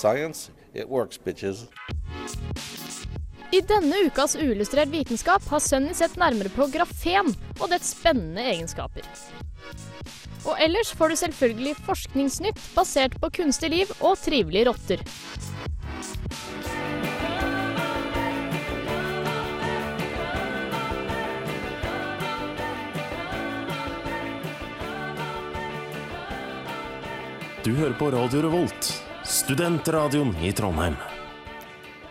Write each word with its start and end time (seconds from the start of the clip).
Science, 0.00 0.50
it 0.72 0.88
works, 0.88 1.18
bitches. 1.18 1.66
I 3.52 3.60
denne 3.60 3.98
ukas 4.06 4.36
Uillustrert 4.36 4.88
vitenskap 4.88 5.44
har 5.50 5.60
Sunny 5.60 5.92
sett 5.94 6.14
nærmere 6.16 6.48
på 6.54 6.70
grafen 6.72 7.28
og 7.58 7.66
dets 7.68 7.90
spennende 7.92 8.46
egenskaper. 8.48 9.04
Og 10.48 10.56
ellers 10.56 10.94
får 10.96 11.12
du 11.12 11.16
selvfølgelig 11.20 11.74
forskningsnytt 11.84 12.62
basert 12.72 13.18
på 13.20 13.28
kunstig 13.42 13.72
liv 13.74 13.92
og 14.00 14.16
trivelige 14.22 14.70
rotter. 14.70 15.04
Du 27.60 27.74
hører 27.76 27.92
på 28.00 28.08
Radio 28.16 28.46
Revolt, 28.48 28.94
studentradioen 29.30 30.34
i 30.42 30.52
Trondheim. 30.52 30.94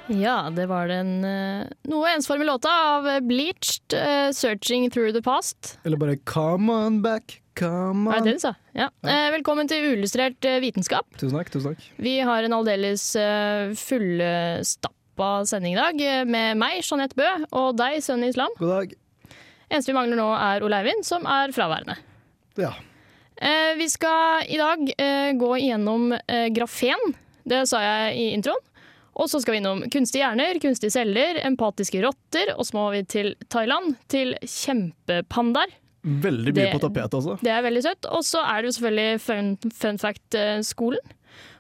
Ja, 0.08 0.50
det 0.50 0.66
var 0.72 0.88
den 0.90 1.20
eh, 1.28 1.68
noe 1.92 2.14
ensformige 2.16 2.48
låta 2.48 2.72
av 2.96 3.06
Bleached, 3.28 3.94
eh, 3.94 4.32
'Searching 4.34 4.90
Through 4.90 5.14
the 5.14 5.22
Past'. 5.22 5.78
Eller 5.84 5.98
bare 5.98 6.16
come 6.18 6.74
on 6.74 7.02
back, 7.02 7.42
come 7.60 8.10
Er 8.16 8.24
det 8.24 8.32
det 8.32 8.34
du 8.40 8.40
sa? 8.40 8.54
Ja. 8.74 8.88
Eh, 9.04 9.28
velkommen 9.36 9.68
til 9.68 9.84
Uillustrert 9.92 10.46
eh, 10.48 10.62
vitenskap. 10.64 11.06
Tusen 11.20 11.38
takk. 11.38 11.52
tusen 11.52 11.76
takk. 11.76 11.92
Vi 11.98 12.16
har 12.26 12.44
en 12.44 12.54
aldeles 12.58 13.04
fullstappa 13.76 15.46
sending 15.46 15.76
i 15.76 15.78
dag 15.78 16.02
eh, 16.02 16.26
med 16.26 16.58
meg, 16.58 16.82
Jeanette 16.82 17.20
Bø, 17.20 17.30
og 17.52 17.76
deg, 17.78 18.00
Sønn 18.02 18.24
Islam. 18.26 18.50
God 18.58 18.74
dag. 18.78 18.96
Eneste 19.70 19.92
vi 19.92 20.00
mangler 20.00 20.18
nå, 20.18 20.30
er 20.34 20.64
Ole 20.66 20.80
Eivind, 20.82 21.06
som 21.06 21.28
er 21.30 21.52
fraværende. 21.54 22.00
Ja. 22.58 22.74
Eh, 23.42 23.76
vi 23.80 23.88
skal 23.90 24.44
i 24.52 24.58
dag 24.60 24.82
eh, 24.98 25.32
gå 25.40 25.52
igjennom 25.58 26.12
eh, 26.14 26.48
grafen. 26.52 27.14
Det 27.48 27.64
sa 27.70 27.80
jeg 27.84 28.18
i 28.20 28.26
introen. 28.36 28.60
Og 29.20 29.28
så 29.28 29.42
skal 29.44 29.56
vi 29.56 29.60
innom 29.60 29.82
kunstige 29.92 30.24
hjerner, 30.24 30.60
kunstige 30.64 30.94
celler, 30.94 31.40
empatiske 31.44 32.00
rotter, 32.04 32.54
og 32.56 32.64
så 32.68 32.76
må 32.78 32.86
vi 32.94 33.02
til 33.10 33.34
Thailand, 33.52 33.98
til 34.12 34.36
kjempepandaer. 34.48 35.74
Veldig 36.04 36.54
mye 36.56 36.62
Det- 36.70 36.74
på 36.78 36.80
tapetet, 36.86 37.14
altså. 37.18 37.36
Det 37.44 37.52
er 37.52 37.62
veldig 37.66 37.84
søtt. 37.84 38.06
Og 38.08 38.24
så 38.24 38.40
er 38.40 38.62
det 38.62 38.70
jo 38.70 38.76
selvfølgelig 38.78 39.22
Fun, 39.22 39.50
fun 39.76 39.98
Fact-skolen. 40.00 41.16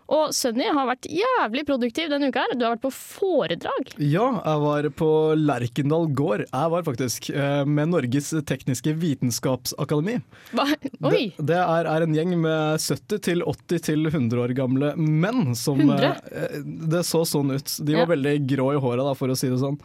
Og 0.09 0.31
Sunny 0.33 0.65
har 0.73 0.87
vært 0.89 1.05
jævlig 1.05 1.61
produktiv 1.67 2.09
denne 2.09 2.31
uka. 2.31 2.41
her. 2.47 2.55
Du 2.57 2.63
har 2.65 2.73
vært 2.73 2.81
på 2.87 2.91
foredrag. 2.95 3.91
Ja, 4.01 4.25
jeg 4.41 4.61
var 4.63 4.87
på 4.97 5.09
Lerkendal 5.37 6.07
gård. 6.17 6.45
Jeg 6.49 6.71
var 6.73 6.85
faktisk 6.87 7.29
eh, 7.29 7.61
med 7.69 7.91
Norges 7.93 8.31
tekniske 8.49 8.95
vitenskapsakademi. 8.97 10.17
Hva? 10.57 10.65
Oi! 11.11 11.29
Det, 11.37 11.45
det 11.51 11.59
er, 11.61 11.89
er 11.93 12.05
en 12.07 12.15
gjeng 12.17 12.33
med 12.41 12.81
70 12.81 13.21
til 13.29 13.45
80 13.45 13.83
til 13.89 14.09
100 14.09 14.43
år 14.47 14.55
gamle 14.57 14.93
menn 14.97 15.53
som 15.55 15.79
100? 15.85 16.13
eh, 16.33 16.61
Det 16.95 17.03
så 17.07 17.21
sånn 17.29 17.53
ut. 17.55 17.77
De 17.85 17.93
var 17.93 18.07
Ja. 18.07 18.13
veldig 18.15 18.35
grå 18.49 18.71
i 18.75 18.81
håret, 18.81 19.05
da, 19.05 19.13
for 19.17 19.29
å 19.29 19.37
si 19.37 19.49
det 19.51 19.61
sånn. 19.61 19.77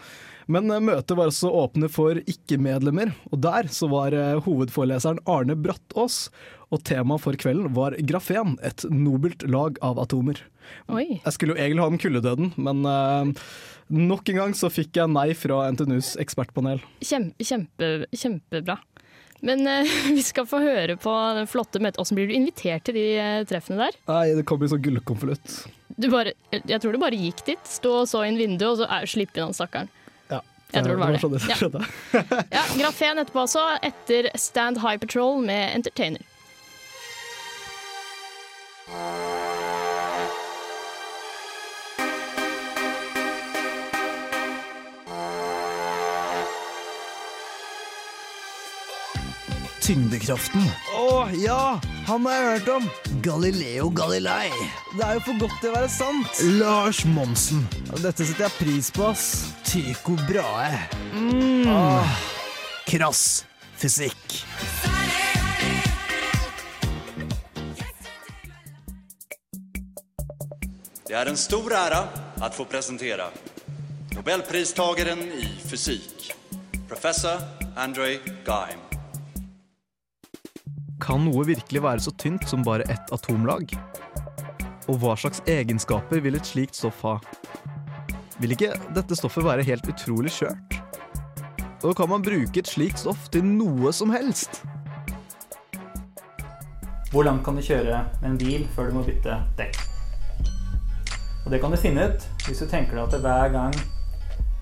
Men 0.51 0.71
eh, 0.71 0.83
møtet 0.83 1.17
var 1.17 1.31
også 1.31 1.53
åpne 1.53 1.89
for 1.93 2.21
ikke-medlemmer, 2.21 3.15
og 3.31 3.41
der 3.45 3.69
så 3.73 3.89
var 3.93 4.17
eh, 4.17 4.41
hovedforeleseren 4.45 5.23
Arne 5.31 5.57
Brattås. 5.57 6.29
Og 6.73 6.83
temaet 6.83 7.23
for 7.23 7.37
kvelden 7.39 7.71
var 7.77 7.95
grafen, 8.09 8.57
et 8.67 8.83
nobelt 8.91 9.45
lag 9.47 9.77
av 9.85 10.01
atomer. 10.03 10.41
Oi. 10.91 11.21
Jeg 11.21 11.37
skulle 11.37 11.55
jo 11.55 11.61
egentlig 11.61 11.85
ha 11.85 11.93
den 11.93 12.01
kuldedøden, 12.03 12.49
men 12.57 12.81
uh, 12.89 13.45
nok 13.93 14.33
en 14.33 14.41
gang 14.41 14.57
så 14.59 14.73
fikk 14.73 14.97
jeg 14.99 15.13
nei 15.13 15.29
fra 15.39 15.69
NTNUs 15.71 16.15
ekspertpanel. 16.25 16.83
Kjempe, 17.05 17.47
kjempe, 17.47 17.91
kjempebra. 18.11 18.79
Men 19.45 19.63
uh, 19.69 19.95
vi 20.17 20.25
skal 20.25 20.49
få 20.51 20.65
høre 20.65 20.97
på 20.99 21.15
den 21.39 21.47
flotte 21.53 21.85
møtet. 21.85 22.01
Åssen 22.03 22.19
blir 22.19 22.33
du 22.33 22.35
invitert 22.35 22.89
til 22.89 22.99
de 22.99 23.07
treffene 23.51 23.85
der? 23.85 24.01
Nei, 24.11 24.25
det 24.41 24.47
kommer 24.49 24.67
i 24.67 24.75
sånn 24.75 24.83
gullkonvolutt. 24.83 25.59
Jeg 25.95 26.81
tror 26.83 26.91
du 26.91 26.99
bare 27.05 27.21
gikk 27.21 27.45
dit, 27.53 27.71
stå 27.71 28.01
og 28.01 28.11
så 28.11 28.25
inn 28.27 28.41
vinduet, 28.41 28.73
og 28.73 28.83
så 28.83 28.91
er, 28.99 29.07
slipp 29.07 29.37
inn 29.37 29.47
han 29.47 29.55
stakkaren. 29.55 29.93
Jeg 30.75 30.85
tror 30.85 30.97
det 30.97 31.01
var 31.01 31.13
det. 31.13 31.43
Ja. 32.13 32.23
Ja, 32.51 32.63
Grafen 32.83 33.19
etterpå 33.23 33.45
også, 33.47 33.65
etter 33.83 34.31
Stand 34.39 34.81
High 34.83 34.99
Patrol 35.03 35.41
med 35.47 35.75
Entertainer. 35.79 36.23
Tyngdekraften. 49.85 50.65
Å 50.97 51.27
ja, 51.37 51.77
han 52.07 52.25
har 52.25 52.39
jeg 52.39 52.45
hørt 52.49 52.69
om. 52.73 52.87
Galileo 53.25 53.91
Galilei. 53.93 54.49
Det 54.95 55.05
er 55.05 55.19
jo 55.19 55.25
for 55.27 55.43
godt 55.43 55.59
til 55.61 55.69
å 55.69 55.75
være 55.75 55.91
sant. 55.93 56.41
Lars 56.57 57.03
Monsen. 57.05 57.67
Dette 58.01 58.25
setter 58.25 58.47
jeg 58.47 58.57
pris 58.57 58.89
på, 58.95 59.11
ass. 59.11 59.27
Tycho 59.69 60.17
Brahe. 60.25 60.87
Mm. 61.13 61.69
Ah. 61.69 62.17
krass 62.89 63.45
fysikk. 63.77 64.39
Det 71.05 71.19
er 71.21 71.29
en 71.31 71.39
stor 71.39 71.77
ære 71.77 72.01
å 72.41 72.51
få 72.57 72.65
presentere 72.71 73.29
nobelpristageren 74.15 75.21
i 75.43 75.51
fysikk, 75.69 76.33
professor 76.89 77.45
Andrej 77.77 78.19
Geim. 78.47 78.84
Kan 81.05 81.27
noe 81.27 81.43
virkelig 81.45 81.83
være 81.85 82.01
så 82.01 82.15
tynt 82.17 82.47
som 82.49 82.63
bare 82.65 82.87
ett 82.89 83.11
atomlag? 83.13 83.75
Og 84.89 84.97
hva 85.03 85.13
slags 85.21 85.43
egenskaper 85.45 86.23
vil 86.25 86.39
et 86.39 86.49
slikt 86.49 86.79
stoff 86.79 87.03
ha? 87.05 87.19
Vil 88.41 88.55
ikke 88.57 88.71
dette 88.97 89.19
stoffet 89.19 89.45
være 89.45 89.67
helt 89.69 89.85
utrolig 89.93 90.33
skjørt? 90.33 90.79
Og 91.85 91.93
kan 91.99 92.09
man 92.09 92.25
bruke 92.25 92.63
et 92.63 92.71
slikt 92.71 93.03
stoff 93.03 93.29
til 93.35 93.45
noe 93.45 93.93
som 93.93 94.15
helst? 94.17 94.63
Hvor 97.13 97.29
langt 97.29 97.45
kan 97.45 97.61
du 97.61 97.67
kjøre 97.69 98.01
med 98.23 98.31
en 98.31 98.41
bil 98.41 98.65
før 98.73 98.89
du 98.89 98.97
må 98.97 99.05
bytte 99.05 99.37
dekk? 99.61 99.77
Og 101.45 101.53
Det 101.53 101.61
kan 101.61 101.77
du 101.77 101.77
finne 101.77 102.09
ut 102.09 102.25
hvis 102.49 102.65
du 102.65 102.67
tenker 102.71 102.97
deg 102.97 103.05
at 103.05 103.21
hver 103.21 103.53
gang 103.53 103.77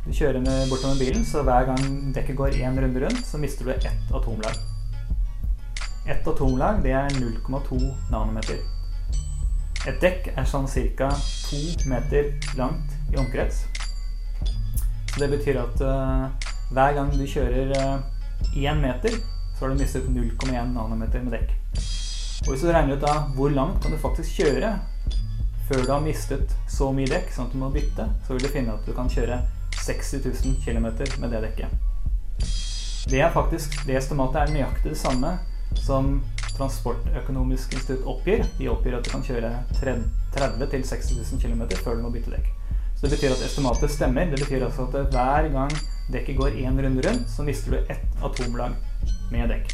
du 0.02 0.10
kjører 0.10 0.42
med 0.42 0.66
bortover 0.66 0.98
bilen, 0.98 1.22
så 1.22 1.46
hver 1.46 1.70
gang 1.70 2.12
dekket 2.18 2.34
går 2.34 2.58
én 2.58 2.82
runde 2.82 3.06
rundt, 3.06 3.22
så 3.22 3.38
mister 3.38 3.70
du 3.70 3.76
ett 3.78 4.10
atomlag. 4.10 4.71
Ett 6.06 6.26
atomlag 6.26 6.82
det 6.82 6.90
er 6.90 7.08
0,2 7.14 7.78
nanometer. 8.10 8.58
Et 9.86 9.98
dekk 10.02 10.32
er 10.34 10.46
sånn 10.46 10.66
ca. 10.66 11.10
to 11.46 11.60
meter 11.86 12.32
langt 12.58 12.96
i 13.12 13.18
omkrets. 13.22 13.64
Så 15.12 15.20
det 15.20 15.28
betyr 15.30 15.60
at 15.62 15.82
uh, 15.84 16.26
hver 16.74 16.96
gang 16.96 17.12
du 17.14 17.22
kjører 17.22 17.70
én 18.56 18.82
meter, 18.82 19.14
så 19.54 19.64
har 19.64 19.70
du 19.70 19.82
mistet 19.82 20.08
0,1 20.10 20.72
nanometer 20.74 21.22
med 21.22 21.36
dekk. 21.36 21.54
Og 22.46 22.50
hvis 22.50 22.64
du 22.64 22.72
regner 22.72 22.96
ut 22.96 23.06
da 23.06 23.14
hvor 23.36 23.54
langt 23.54 23.78
kan 23.82 23.94
du 23.94 24.00
faktisk 24.02 24.42
kjøre 24.42 24.72
før 25.68 25.84
du 25.86 25.92
har 25.92 26.02
mistet 26.02 26.56
så 26.66 26.90
mye 26.90 27.06
dekk, 27.06 27.30
sånn 27.30 27.46
at 27.46 27.54
du 27.54 27.60
må 27.62 27.70
bytte, 27.70 28.08
så 28.26 28.34
vil 28.34 28.42
du 28.42 28.50
finne 28.50 28.74
at 28.74 28.82
du 28.88 28.90
kan 28.96 29.10
kjøre 29.10 29.38
60 29.78 30.26
000 30.26 30.58
km 30.66 30.90
med 31.22 31.30
det 31.30 31.44
dekket. 31.46 31.78
Det 33.06 33.22
er 33.22 33.30
faktisk, 33.34 33.78
det 33.86 33.98
estimatet 33.98 34.42
er 34.42 34.54
nøyaktig 34.56 34.96
det 34.96 34.98
samme 34.98 35.36
som 35.80 36.20
Transportøkonomisk 36.52 37.72
institutt 37.72 38.04
oppgir. 38.06 38.44
De 38.58 38.68
oppgir 38.68 38.96
at 38.98 39.06
du 39.06 39.10
kan 39.12 39.24
kjøre 39.24 39.52
30 39.78 40.04
000-60 40.36 41.14
000 41.32 41.40
km 41.40 41.62
før 41.80 41.96
du 41.96 42.04
må 42.04 42.12
bytte 42.12 42.34
dekk. 42.34 42.50
Så 42.96 43.06
det 43.06 43.16
betyr 43.16 43.32
at 43.34 43.44
estimatet 43.46 43.90
stemmer. 43.90 44.28
Det 44.30 44.42
betyr 44.44 44.66
altså 44.66 44.84
at 44.86 45.14
hver 45.14 45.48
gang 45.54 45.72
dekket 46.12 46.36
går 46.38 46.60
én 46.60 46.76
runde 46.84 47.08
rundt, 47.08 47.30
så 47.30 47.42
mister 47.46 47.72
du 47.72 47.78
ett 47.90 48.04
atomlag 48.22 48.76
med 49.32 49.48
dekk. 49.54 49.72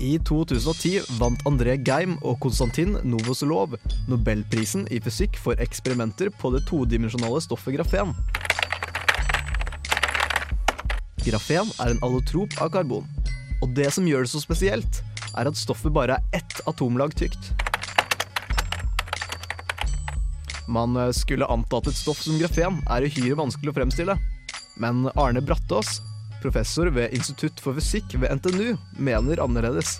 I 0.00 0.18
2010 0.28 1.06
vant 1.20 1.40
André 1.48 1.78
Geim 1.80 2.18
og 2.20 2.40
Konstantin 2.44 2.98
Novoselov 3.04 3.78
Nobelprisen 4.10 4.84
i 4.92 5.00
fysikk 5.00 5.38
for 5.40 5.56
eksperimenter 5.62 6.28
på 6.36 6.52
det 6.52 6.66
todimensjonale 6.68 7.40
stoffet 7.40 7.78
grafen. 7.78 8.12
Grafen 11.26 11.70
er 11.82 11.90
en 11.90 12.02
allotrop 12.06 12.52
av 12.62 12.70
karbon, 12.70 13.06
og 13.58 13.72
det 13.74 13.88
som 13.94 14.06
gjør 14.06 14.22
det 14.22 14.30
så 14.30 14.38
spesielt, 14.38 15.00
er 15.34 15.48
at 15.50 15.58
stoffet 15.58 15.90
bare 15.94 16.20
er 16.20 16.38
ett 16.38 16.60
atomlag 16.70 17.16
tykt. 17.18 17.50
Man 20.70 20.96
eh, 20.96 21.10
skulle 21.14 21.48
anta 21.50 21.80
at 21.80 21.90
et 21.90 21.98
stoff 21.98 22.22
som 22.22 22.38
grafen 22.38 22.78
er 22.90 23.06
uhyre 23.06 23.38
vanskelig 23.38 23.72
å 23.72 23.76
fremstille. 23.80 24.16
Men 24.82 25.06
Arne 25.14 25.42
Brattås, 25.42 26.00
professor 26.42 26.90
ved 26.94 27.14
Institutt 27.16 27.62
for 27.62 27.78
fysikk 27.78 28.18
ved 28.20 28.34
NTNU, 28.38 28.76
mener 28.98 29.42
annerledes. 29.42 29.98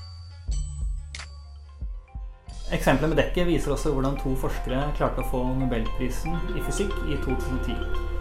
Eksempelet 2.74 3.14
med 3.14 3.20
dekket 3.22 3.46
viser 3.46 3.74
også 3.74 3.94
hvordan 3.94 4.18
to 4.22 4.34
forskere 4.42 4.90
klarte 4.98 5.22
å 5.22 5.30
få 5.30 5.42
nobelprisen 5.58 6.34
i 6.54 6.62
fysikk 6.66 6.94
i 7.06 7.18
2010. 7.22 8.15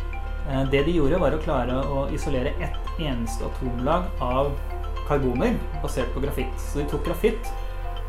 Eh, 0.50 0.64
Det 0.72 0.84
de 0.84 0.92
gjorde, 0.92 1.18
var 1.18 1.34
å 1.34 1.42
klare 1.42 1.76
å 1.90 2.08
isolere 2.14 2.54
ett 2.62 3.00
eneste 3.02 3.46
atomlag 3.46 4.04
av 4.22 4.52
karboner 5.08 5.58
basert 5.82 6.14
på 6.14 6.22
grafitt. 6.22 6.60
Så 6.60 6.80
de 6.80 6.86
tok 6.90 7.06
grafitt, 7.06 7.52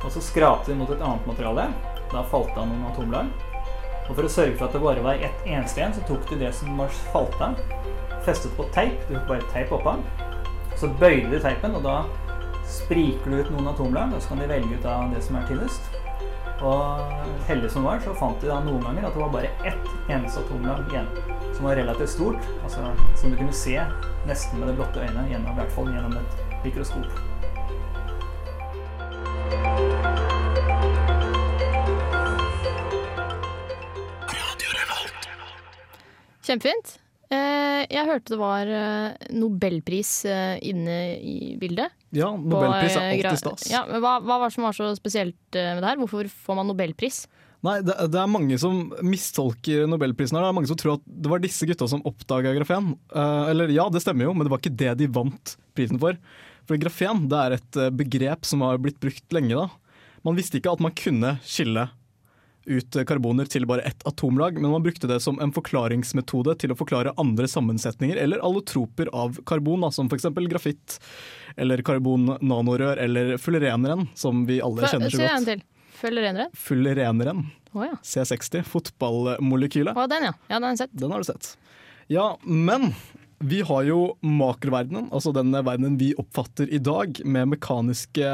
og 0.05 0.11
så 0.13 0.21
skrapte 0.21 0.73
de 0.73 0.79
mot 0.79 0.91
et 0.91 1.01
annet 1.03 1.27
materiale. 1.27 1.69
Da 2.13 2.23
falt 2.23 2.53
det 2.55 2.61
av 2.63 2.69
noen 2.69 2.87
atomlag. 2.93 3.27
Og 4.09 4.15
for 4.15 4.23
å 4.23 4.31
sørge 4.31 4.57
for 4.57 4.69
at 4.69 4.77
det 4.77 4.83
bare 4.85 5.03
var 5.03 5.15
ett 5.15 5.47
eneste 5.47 5.81
igjen, 5.81 5.95
så 5.97 6.05
tok 6.07 6.29
de 6.31 6.39
det 6.45 6.53
som 6.55 6.77
var 6.79 6.93
falt 7.13 7.41
av, 7.43 7.59
festet 8.23 8.55
på 8.57 8.69
teip. 8.77 9.01
Du 9.09 9.17
tok 9.17 9.29
bare 9.33 9.51
teip 9.53 9.73
oppå. 9.75 9.97
Så 10.77 10.93
bøyde 11.01 11.33
de 11.33 11.41
teipen, 11.43 11.75
og 11.75 11.83
da 11.83 12.05
spriker 12.67 13.31
du 13.31 13.41
ut 13.41 13.51
noen 13.55 13.73
atomlag, 13.73 14.13
og 14.15 14.23
så 14.23 14.29
kan 14.35 14.43
de 14.45 14.51
velge 14.51 14.79
ut 14.79 14.87
av 14.87 15.11
det 15.15 15.23
som 15.25 15.39
er 15.41 15.49
tynnest. 15.49 15.91
Og 16.63 17.01
heldig 17.49 17.71
som 17.73 17.85
var, 17.85 17.99
så 18.05 18.15
fant 18.17 18.41
de 18.41 18.49
da 18.49 18.61
noen 18.65 18.85
ganger 18.85 19.09
at 19.09 19.17
det 19.17 19.23
var 19.25 19.35
bare 19.35 19.51
ett 19.69 19.91
eneste 20.09 20.45
atomlag 20.45 20.87
igjen. 20.93 21.09
Som 21.57 21.65
var 21.65 21.77
relativt 21.77 22.11
stort, 22.13 22.43
altså 22.65 22.83
som 23.17 23.33
du 23.33 23.37
kunne 23.39 23.55
se 23.57 23.79
nesten 24.29 24.61
med 24.61 24.69
det 24.69 24.75
blotte 24.77 25.01
øynene, 25.01 25.23
gjennom, 25.31 25.55
i 25.55 25.61
hvert 25.63 25.73
fall 25.73 25.89
gjennom 25.89 26.13
et 26.21 26.35
mikroskop. 26.67 27.09
Kjempefint. 36.45 36.99
Eh, 37.33 37.81
jeg 37.89 38.05
hørte 38.07 38.35
det 38.35 38.39
var 38.39 38.69
eh, 38.71 39.31
nobelpris 39.35 40.13
eh, 40.29 40.61
inne 40.61 40.99
i 41.17 41.57
bildet. 41.59 41.97
Ja, 42.13 42.35
nobelpris 42.37 43.01
er 43.01 43.15
alltid 43.17 43.41
stas. 43.41 43.67
Ja, 43.73 43.81
hva, 43.97 44.19
hva 44.21 44.43
var 44.43 44.51
det 44.51 44.59
som 44.59 44.69
var 44.69 44.77
så 44.77 44.93
spesielt 45.01 45.57
med 45.57 45.81
det 45.81 45.89
her? 45.89 46.05
Hvorfor 46.05 46.29
får 46.29 46.61
man 46.61 46.69
nobelpris? 46.69 47.25
Nei, 47.67 47.81
det, 47.83 47.97
det 48.13 48.21
er 48.21 48.31
mange 48.31 48.59
som 48.63 48.91
mistolker 49.05 49.87
nobelprisen. 49.91 50.39
her. 50.39 50.47
Det 50.47 50.53
er 50.53 50.59
mange 50.59 50.71
som 50.71 50.79
tror 50.81 50.97
at 50.99 51.07
det 51.07 51.33
var 51.33 51.43
disse 51.43 51.67
gutta 51.69 51.89
som 51.91 52.05
oppdaga 52.07 52.55
grafen. 52.57 52.95
Uh, 53.15 53.51
eller 53.51 53.73
ja, 53.75 53.89
det 53.93 54.05
stemmer 54.05 54.29
jo, 54.29 54.37
men 54.37 54.47
det 54.47 54.53
var 54.55 54.63
ikke 54.63 54.77
det 54.85 54.95
de 55.03 55.11
vant 55.11 55.57
prisen 55.77 56.01
for. 56.03 56.19
For 56.67 56.81
grafen 56.83 57.27
det 57.31 57.43
er 57.43 57.55
et 57.55 57.77
eh, 57.79 57.93
begrep 57.95 58.47
som 58.49 58.65
har 58.67 58.81
blitt 58.83 58.99
brukt 58.99 59.35
lenge. 59.35 59.55
da. 59.55 59.69
Man 60.27 60.35
visste 60.35 60.59
ikke 60.59 60.73
at 60.75 60.83
man 60.83 60.95
kunne 60.99 61.37
skille 61.47 61.85
ut 62.67 62.97
eh, 62.97 63.07
karboner 63.07 63.47
til 63.51 63.67
bare 63.71 63.85
ett 63.87 64.03
atomlag, 64.09 64.59
men 64.59 64.73
man 64.73 64.83
brukte 64.83 65.07
det 65.07 65.21
som 65.23 65.39
en 65.43 65.55
forklaringsmetode 65.55 66.57
til 66.59 66.75
å 66.75 66.79
forklare 66.79 67.15
andre 67.23 67.47
sammensetninger 67.51 68.19
eller 68.19 68.43
allotroper 68.45 69.11
av 69.15 69.39
karbon, 69.47 69.87
da, 69.87 69.93
som 69.95 70.11
f.eks. 70.11 70.27
grafitt 70.51 70.99
eller 71.57 71.85
karbon-nanorør 71.87 72.99
eller 73.07 73.37
fullereneren, 73.41 74.09
som 74.19 74.45
vi 74.51 74.59
alle 74.65 74.91
kjenner 74.91 75.15
så 75.15 75.23
godt. 75.23 75.67
Til. 75.97 76.03
Følger 76.05 76.29
renere? 76.29 76.49
Fullereneren. 76.55 77.45
Ja. 77.77 77.99
C60, 78.05 78.63
fotballmolekylet. 78.65 79.97
Oh, 79.97 80.07
den, 80.09 80.31
ja. 80.31 80.35
Ja, 80.49 80.57
den 80.59 80.69
har 80.69 80.75
jeg 80.75 80.85
sett. 80.85 80.97
Den 80.97 81.13
har 81.13 81.21
du 81.25 81.29
sett. 81.29 81.57
Ja, 82.13 82.37
men 82.45 82.93
vi 83.45 83.61
har 83.69 83.85
jo 83.85 83.99
makroverdenen, 84.25 85.11
altså 85.13 85.33
den 85.37 85.53
verdenen 85.53 85.99
vi 86.01 86.15
oppfatter 86.17 86.71
i 86.73 86.81
dag, 86.81 87.19
med 87.25 87.51
mekaniske 87.53 88.31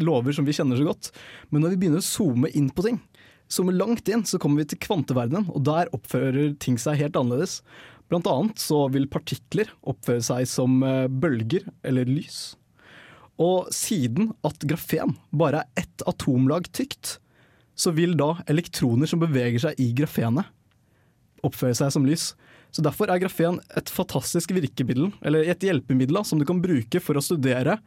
lover 0.00 0.32
som 0.32 0.46
vi 0.48 0.54
kjenner 0.56 0.78
så 0.78 0.86
godt. 0.88 1.10
Men 1.50 1.64
når 1.64 1.74
vi 1.74 1.80
begynner 1.82 2.00
å 2.00 2.06
zoome 2.06 2.48
inn 2.56 2.70
på 2.72 2.86
ting, 2.86 3.00
zoome 3.52 3.74
langt 3.76 4.08
inn, 4.08 4.24
så 4.24 4.40
kommer 4.40 4.62
vi 4.62 4.70
til 4.72 4.80
kvanteverdenen, 4.86 5.50
og 5.52 5.66
der 5.68 5.92
oppfører 5.96 6.54
ting 6.62 6.80
seg 6.80 7.00
helt 7.02 7.18
annerledes. 7.18 7.60
Blant 8.08 8.28
annet 8.30 8.60
så 8.62 8.86
vil 8.92 9.08
partikler 9.10 9.68
oppføre 9.84 10.24
seg 10.24 10.48
som 10.48 10.80
eh, 10.86 11.10
bølger 11.12 11.66
eller 11.84 12.08
lys. 12.08 12.54
Og 13.38 13.70
siden 13.74 14.32
at 14.46 14.66
grafen 14.66 15.14
bare 15.30 15.62
er 15.62 15.84
ett 15.84 16.04
atomlag 16.10 16.66
tykt, 16.74 17.18
så 17.78 17.92
vil 17.94 18.16
da 18.18 18.32
elektroner 18.50 19.06
som 19.06 19.22
beveger 19.22 19.62
seg 19.62 19.78
i 19.78 19.92
grafenet, 19.94 20.48
oppføre 21.46 21.76
seg 21.78 21.92
som 21.94 22.06
lys. 22.06 22.32
Så 22.74 22.82
Derfor 22.82 23.08
er 23.08 23.22
grafen 23.22 23.60
et 23.78 23.90
fantastisk 23.92 24.50
virkemiddel, 24.56 25.12
eller 25.22 25.46
et 25.46 25.62
hjelpemiddel 25.62 26.18
som 26.26 26.40
du 26.40 26.46
kan 26.48 26.58
bruke 26.62 27.00
for 27.00 27.16
å 27.16 27.22
studere 27.22 27.78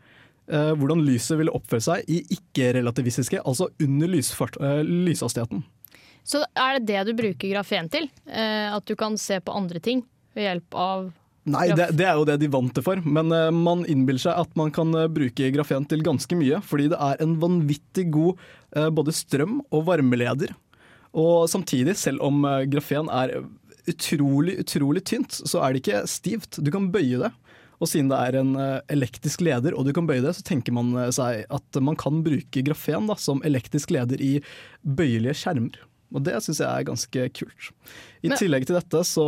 eh, 0.48 0.72
hvordan 0.72 1.04
lyset 1.04 1.38
vil 1.42 1.52
oppføre 1.52 1.84
seg 1.84 2.08
i 2.08 2.22
ikke-relativistiske, 2.38 3.44
altså 3.44 3.68
under 3.84 4.12
lysfart, 4.16 4.56
eh, 4.64 4.82
lyshastigheten. 4.88 5.66
Så 6.24 6.44
er 6.56 6.80
det 6.80 6.88
det 6.88 7.04
du 7.10 7.18
bruker 7.18 7.52
grafen 7.52 7.92
til? 7.92 8.08
Eh, 8.30 8.72
at 8.72 8.88
du 8.88 8.96
kan 8.96 9.20
se 9.20 9.42
på 9.44 9.56
andre 9.58 9.84
ting 9.84 10.06
ved 10.38 10.48
hjelp 10.48 10.80
av 10.80 11.10
Nei, 11.50 11.72
det, 11.74 11.88
det 11.98 12.06
er 12.06 12.20
jo 12.20 12.26
det 12.30 12.38
de 12.44 12.50
vant 12.54 12.74
det 12.76 12.84
for, 12.86 13.00
men 13.02 13.34
uh, 13.34 13.50
man 13.50 13.82
innbiller 13.90 14.22
seg 14.22 14.44
at 14.44 14.52
man 14.60 14.70
kan 14.74 14.94
uh, 14.94 15.08
bruke 15.10 15.50
grafen 15.56 15.88
til 15.90 16.04
ganske 16.06 16.38
mye, 16.38 16.60
fordi 16.62 16.92
det 16.92 17.00
er 17.02 17.24
en 17.24 17.34
vanvittig 17.42 18.06
god 18.14 18.38
uh, 18.78 18.92
både 18.94 19.16
strøm- 19.18 19.64
og 19.74 19.88
varmeleder. 19.90 20.54
Og 21.18 21.50
samtidig, 21.52 21.98
selv 22.00 22.22
om 22.24 22.46
grafen 22.72 23.10
er 23.12 23.34
utrolig, 23.90 24.54
utrolig 24.62 25.02
tynt, 25.10 25.34
så 25.34 25.60
er 25.60 25.74
det 25.74 25.82
ikke 25.82 26.04
stivt. 26.08 26.62
Du 26.64 26.70
kan 26.72 26.88
bøye 26.94 27.20
det. 27.26 27.34
Og 27.82 27.90
siden 27.90 28.14
det 28.14 28.20
er 28.22 28.38
en 28.40 28.54
elektrisk 28.94 29.42
leder, 29.44 29.76
og 29.76 29.84
du 29.84 29.92
kan 29.98 30.08
bøye 30.08 30.22
det, 30.24 30.32
så 30.38 30.46
tenker 30.48 30.72
man 30.78 30.94
seg 31.12 31.44
at 31.52 31.82
man 31.84 31.98
kan 32.00 32.22
bruke 32.24 32.64
grafen 32.64 33.12
da, 33.12 33.18
som 33.20 33.44
elektrisk 33.44 33.92
leder 33.92 34.24
i 34.24 34.38
bøyelige 34.88 35.36
skjermer. 35.42 35.82
Og 36.12 36.24
det 36.26 36.36
syns 36.44 36.60
jeg 36.60 36.68
er 36.68 36.88
ganske 36.88 37.26
kult. 37.38 37.70
I 38.22 38.30
Men- 38.30 38.38
tillegg 38.38 38.66
til 38.68 38.76
dette, 38.76 39.04
så 39.08 39.26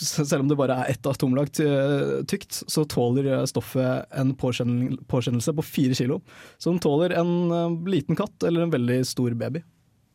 selv 0.00 0.40
om 0.40 0.48
det 0.48 0.56
bare 0.56 0.78
er 0.80 0.90
ett 0.94 1.06
atomlag 1.06 1.50
tykt, 1.52 2.62
så 2.66 2.86
tåler 2.88 3.44
stoffet 3.46 4.06
en 4.10 4.34
påkjennelse 4.34 5.54
på 5.54 5.64
fire 5.64 5.94
kilo. 5.94 6.22
Som 6.58 6.80
tåler 6.80 7.12
en 7.12 7.50
eh, 7.52 7.90
liten 7.90 8.16
katt 8.16 8.42
eller 8.42 8.62
en 8.62 8.72
veldig 8.72 9.04
stor 9.06 9.34
baby. 9.34 9.62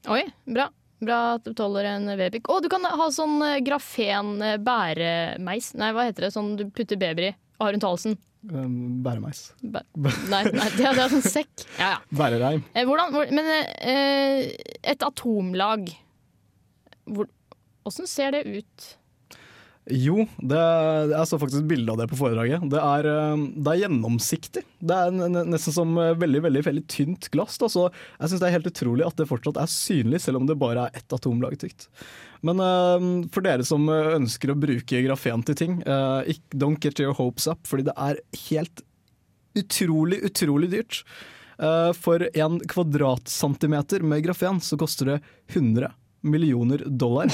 Oi, 0.09 0.23
bra. 0.45 0.69
Bra 1.00 1.19
at 1.38 1.45
du 1.45 1.53
tåler 1.56 1.85
en 1.94 2.09
baby. 2.17 2.41
Å, 2.44 2.57
du 2.61 2.67
kan 2.71 2.83
ha 2.83 3.09
sånn 3.13 3.38
eh, 3.45 3.59
grafen 3.63 4.41
eh, 4.44 4.57
bæremeis. 4.57 5.73
Nei, 5.79 5.94
hva 5.95 6.09
heter 6.09 6.27
det? 6.27 6.33
Sånn 6.35 6.57
du 6.59 6.65
putter 6.69 7.00
babyer 7.00 7.29
i. 7.31 7.35
Har 7.59 7.73
rundt 7.75 7.85
halsen. 7.88 8.17
Um, 8.47 9.01
Bæremeis. 9.03 9.50
Bæ 9.59 9.81
nei, 10.31 10.45
nei, 10.47 10.68
det 10.77 10.86
er, 10.88 10.94
det 10.95 11.03
er 11.03 11.12
sånn 11.12 11.25
sekk. 11.25 11.65
Ja, 11.75 11.89
ja. 11.97 11.97
Bærereim. 12.15 12.63
Eh, 12.71 12.86
hvordan, 12.88 13.12
hvor, 13.12 13.33
men 13.36 13.50
eh, 13.51 14.53
et 14.80 15.03
atomlag 15.03 15.89
hvor, 17.03 17.27
Åssen 17.89 18.07
ser 18.07 18.35
det 18.35 18.45
ut? 18.47 18.87
Jo, 19.89 20.23
det, 20.37 20.59
jeg 21.09 21.27
så 21.29 21.37
faktisk 21.41 21.63
et 21.63 21.69
bilde 21.71 21.93
av 21.93 21.97
det 21.97 22.05
på 22.11 22.17
foredraget. 22.19 22.61
Det 22.69 22.77
er, 22.77 23.07
eh, 23.09 23.43
det 23.57 23.71
er 23.71 23.81
gjennomsiktig. 23.83 24.61
Det 24.85 24.95
er 24.95 25.15
nesten 25.49 25.73
som 25.73 25.95
eh, 25.97 26.13
veldig 26.19 26.43
veldig, 26.45 26.61
veldig 26.67 26.83
tynt 26.91 27.29
glass. 27.33 27.57
Da. 27.61 27.69
Så 27.71 27.87
jeg 27.89 28.29
syns 28.29 28.43
det 28.43 28.49
er 28.49 28.55
helt 28.59 28.69
utrolig 28.69 29.07
at 29.07 29.17
det 29.17 29.29
fortsatt 29.29 29.57
er 29.61 29.71
synlig, 29.73 30.21
selv 30.21 30.41
om 30.41 30.49
det 30.49 30.59
bare 30.61 30.85
er 30.85 30.99
ett 31.01 31.15
atomlag 31.15 31.57
tykt. 31.61 31.87
Men 32.45 32.61
eh, 32.61 33.07
for 33.33 33.45
dere 33.45 33.65
som 33.65 33.89
ønsker 33.89 34.53
å 34.53 34.59
bruke 34.59 35.01
grafen 35.07 35.45
til 35.47 35.57
ting, 35.57 35.79
don't 36.53 36.83
get 36.83 37.01
your 37.01 37.17
hopes 37.17 37.49
up, 37.49 37.65
fordi 37.67 37.87
det 37.89 37.97
er 37.97 38.21
helt 38.45 38.85
utrolig, 39.57 40.21
utrolig 40.29 40.69
dyrt. 40.75 41.01
For 41.99 42.23
en 42.39 42.53
kvadratcentimeter 42.71 44.05
med 44.07 44.21
grafen 44.23 44.61
så 44.63 44.77
koster 44.79 45.09
det 45.09 45.17
100 45.51 45.89
millioner 46.21 46.83
dollar. 46.87 47.33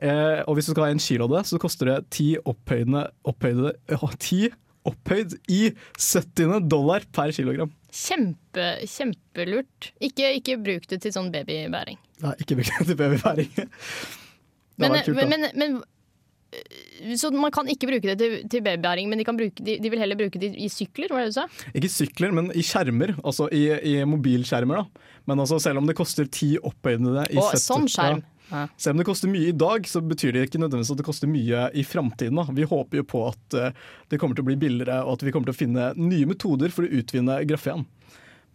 Eh, 0.00 0.40
og 0.48 0.56
hvis 0.56 0.70
du 0.70 0.72
skal 0.72 0.86
ha 0.86 0.94
en 0.94 1.02
kilo 1.02 1.26
av 1.28 1.34
det, 1.34 1.44
så 1.50 1.60
koster 1.60 1.90
det 1.90 1.98
ti 2.14 2.32
opphøyde, 2.38 3.04
opphøyde, 3.28 3.74
ja, 3.92 4.10
ti 4.22 4.40
opphøyd 4.88 5.36
i 5.52 5.60
70. 5.98 6.64
dollar 6.72 7.04
per 7.12 7.34
kilogram. 7.36 7.72
Kjempe, 7.92 8.70
kjempelurt. 8.88 9.90
Ikke, 10.00 10.30
ikke 10.38 10.56
bruk 10.62 10.88
det 10.88 11.02
til 11.04 11.12
sånn 11.12 11.28
babybæring. 11.34 11.98
Nei, 12.24 12.34
ikke 12.40 12.56
bruk 12.60 12.72
det 12.78 12.88
til 12.92 13.00
babybæring. 13.00 13.54
Det 14.80 14.88
Men, 14.88 15.02
kult, 15.04 15.18
men, 15.28 15.42
men, 15.60 15.72
men 17.04 17.16
Så 17.20 17.28
man 17.36 17.52
kan 17.52 17.66
ikke 17.68 17.90
bruke 17.90 18.14
det 18.14 18.14
til, 18.16 18.36
til 18.48 18.62
babybæring, 18.64 19.10
men 19.10 19.20
de, 19.20 19.26
kan 19.28 19.36
bruke, 19.36 19.60
de, 19.60 19.74
de 19.76 19.90
vil 19.92 20.00
heller 20.00 20.16
bruke 20.16 20.40
det 20.40 20.54
i 20.56 20.70
sykler, 20.72 21.12
var 21.12 21.26
det 21.26 21.34
du 21.34 21.36
sa? 21.36 21.44
Ikke 21.76 21.90
sykler, 21.92 22.32
men 22.32 22.48
i 22.56 22.64
skjermer. 22.64 23.12
Altså 23.20 23.50
i, 23.52 23.66
i 23.90 23.92
mobilskjermer. 24.08 24.80
da. 24.80 25.10
Men 25.28 25.44
altså, 25.44 25.60
selv 25.60 25.82
om 25.82 25.90
det 25.90 25.98
koster 26.00 26.30
ti 26.32 26.54
opphøydede 26.56 27.26
i 27.28 27.36
Å, 27.42 27.50
70 27.52 27.66
sånn 27.66 27.90
skjerm. 27.92 28.24
Ja. 28.24 28.39
Selv 28.50 28.94
om 28.94 29.00
det 29.00 29.06
koster 29.08 29.30
mye 29.30 29.50
i 29.52 29.56
dag, 29.56 29.86
så 29.88 30.02
betyr 30.02 30.34
det 30.34 30.48
ikke 30.48 30.60
nødvendigvis 30.62 30.92
at 30.94 31.00
det 31.00 31.06
koster 31.06 31.30
mye 31.30 31.68
i 31.72 31.84
framtiden. 31.86 32.40
Vi 32.56 32.66
håper 32.66 33.00
jo 33.00 33.06
på 33.06 33.24
at 33.30 33.56
eh, 33.58 33.76
det 34.10 34.18
kommer 34.20 34.38
til 34.38 34.44
å 34.44 34.50
bli 34.50 34.58
billigere, 34.60 35.02
og 35.04 35.18
at 35.18 35.24
vi 35.26 35.34
kommer 35.34 35.50
til 35.50 35.56
å 35.56 35.60
finne 35.60 35.90
nye 35.98 36.28
metoder 36.28 36.74
for 36.74 36.86
å 36.86 37.00
utvinne 37.00 37.40
grafen. 37.48 37.86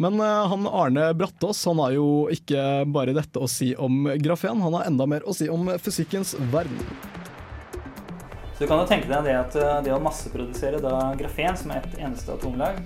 Men 0.01 0.19
eh, 0.19 0.47
han 0.51 0.67
Arne 0.67 1.07
Brattås 1.15 1.63
han 1.69 1.79
har 1.79 1.95
jo 1.95 2.07
ikke 2.33 2.83
bare 2.91 3.15
dette 3.15 3.39
å 3.39 3.47
si 3.51 3.71
om 3.79 4.09
grafen, 4.19 4.63
han 4.65 4.75
har 4.75 4.89
enda 4.89 5.07
mer 5.07 5.23
å 5.23 5.35
si 5.35 5.47
om 5.51 5.71
fysikkens 5.79 6.35
verden. 6.51 6.83
Så 8.55 8.63
du 8.63 8.69
kan 8.71 8.79
jo 8.79 8.87
tenke 8.87 9.09
deg 9.11 9.25
det 9.27 9.39
at 9.39 9.55
eh, 9.59 9.79
det 9.87 9.95
å 9.95 10.03
masseprodusere 10.03 10.83
da 10.83 11.13
grafen 11.19 11.57
som 11.59 11.73
er 11.75 11.83
et 11.83 11.99
eneste 12.03 12.35
atomlag, 12.35 12.83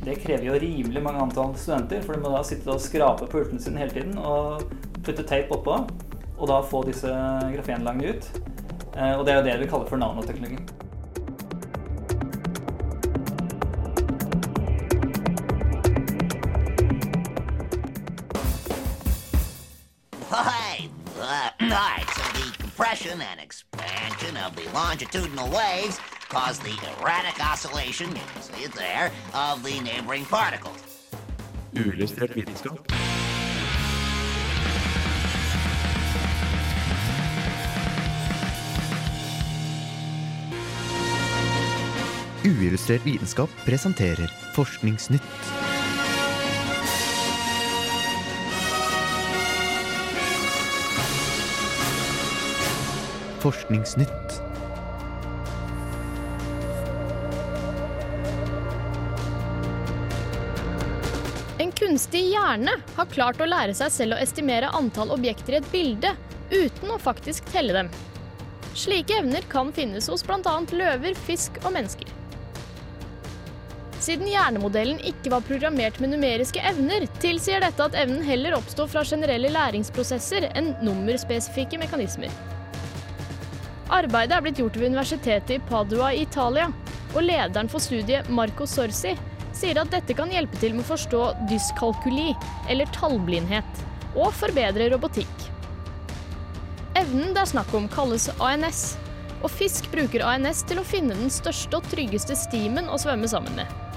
det 0.00 0.20
krever 0.22 0.46
jo 0.46 0.58
rimelig 0.58 1.02
mange 1.04 1.22
antall 1.22 1.56
studenter, 1.58 2.02
for 2.04 2.16
du 2.16 2.22
må 2.24 2.30
da 2.32 2.44
sitte 2.46 2.70
og 2.72 2.82
skrape 2.82 3.26
på 3.28 3.42
urtene 3.42 3.60
sine 3.62 3.82
hele 3.82 3.92
tiden 3.92 4.14
og 4.18 4.70
putte 5.04 5.26
teip 5.28 5.50
oppå. 5.52 5.82
Og 6.40 6.48
da 6.48 6.60
få 6.64 6.82
disse 6.88 7.08
grafenlagene 7.54 8.14
ut. 8.16 8.30
Eh, 8.96 9.18
Og 9.18 9.26
det 9.26 9.32
er 9.34 9.38
jo 9.40 9.44
det 9.48 9.58
vi 9.60 9.66
kaller 9.70 9.86
for 9.86 9.96
nanoteknologi. 10.00 10.58
Compression 22.58 23.20
and 23.20 23.40
expansion 23.40 24.36
of 24.38 24.56
the 24.56 24.62
longitudinal 24.72 25.50
waves 25.50 25.98
cause 26.28 26.58
the 26.60 26.70
erratic 27.00 27.38
oscillation, 27.44 28.08
you 28.08 28.22
can 28.32 28.42
see 28.42 28.64
it 28.64 28.72
there, 28.72 29.10
of 29.34 29.62
the 29.62 29.80
neighboring 29.80 30.24
particles. 30.24 30.80
Uillustrert 31.74 32.36
vitenskap. 32.36 32.99
Uillustrert 42.44 43.06
vitenskap 43.06 43.50
presenterer 43.64 44.30
Forskningsnytt. 44.54 45.22
Forskningsnytt. 53.40 54.42
En 61.58 61.72
kunstig 61.72 62.22
hjerne 62.30 62.70
har 62.96 63.04
klart 63.04 63.40
å 63.40 63.44
lære 63.44 63.74
seg 63.76 63.92
selv 63.92 64.16
å 64.16 64.22
estimere 64.24 64.72
antall 64.80 65.12
objekter 65.12 65.58
i 65.58 65.60
et 65.60 65.68
bilde 65.74 66.14
uten 66.48 66.88
å 66.88 66.96
faktisk 66.96 67.52
telle 67.52 67.76
dem. 67.76 67.92
Slike 68.72 69.20
evner 69.20 69.44
kan 69.52 69.74
finnes 69.76 70.08
hos 70.08 70.24
bl.a. 70.24 70.56
løver, 70.72 71.20
fisk 71.28 71.60
og 71.66 71.76
mennesker. 71.76 72.09
Siden 74.00 74.30
hjernemodellen 74.32 75.00
ikke 75.04 75.28
var 75.34 75.44
programmert 75.44 75.98
med 76.00 76.14
numeriske 76.14 76.62
evner, 76.64 77.04
tilsier 77.20 77.60
dette 77.60 77.84
at 77.84 77.96
evnen 78.00 78.22
heller 78.24 78.56
oppstår 78.56 78.88
fra 78.88 79.02
generelle 79.04 79.50
læringsprosesser 79.52 80.46
enn 80.56 80.72
nummerspesifikke 80.80 81.76
mekanismer. 81.82 82.32
Arbeidet 83.92 84.36
er 84.36 84.44
blitt 84.46 84.60
gjort 84.62 84.78
ved 84.80 84.94
universitetet 84.94 85.52
i 85.58 85.64
Padua 85.68 86.14
i 86.14 86.22
Italia, 86.24 86.70
og 87.10 87.26
lederen 87.26 87.68
for 87.68 87.82
studiet, 87.82 88.30
Marco 88.32 88.64
Sorsi, 88.64 89.12
sier 89.52 89.82
at 89.82 89.92
dette 89.92 90.16
kan 90.16 90.32
hjelpe 90.32 90.56
til 90.62 90.72
med 90.78 90.86
å 90.86 90.92
forstå 90.94 91.22
dyskalkuli, 91.50 92.30
eller 92.72 92.88
tallblindhet, 92.96 93.84
og 94.14 94.32
forbedre 94.38 94.88
robotikk. 94.94 95.46
Evnen 96.96 97.34
det 97.34 97.44
er 97.44 97.52
snakk 97.52 97.74
om, 97.76 97.90
kalles 97.92 98.30
ANS, 98.40 98.94
og 99.42 99.52
fisk 99.52 99.90
bruker 99.92 100.24
ANS 100.24 100.64
til 100.70 100.80
å 100.80 100.86
finne 100.86 101.18
den 101.18 101.32
største 101.32 101.82
og 101.82 101.92
tryggeste 101.92 102.38
stimen 102.38 102.88
å 102.88 102.98
svømme 103.00 103.28
sammen 103.28 103.60
med. 103.60 103.89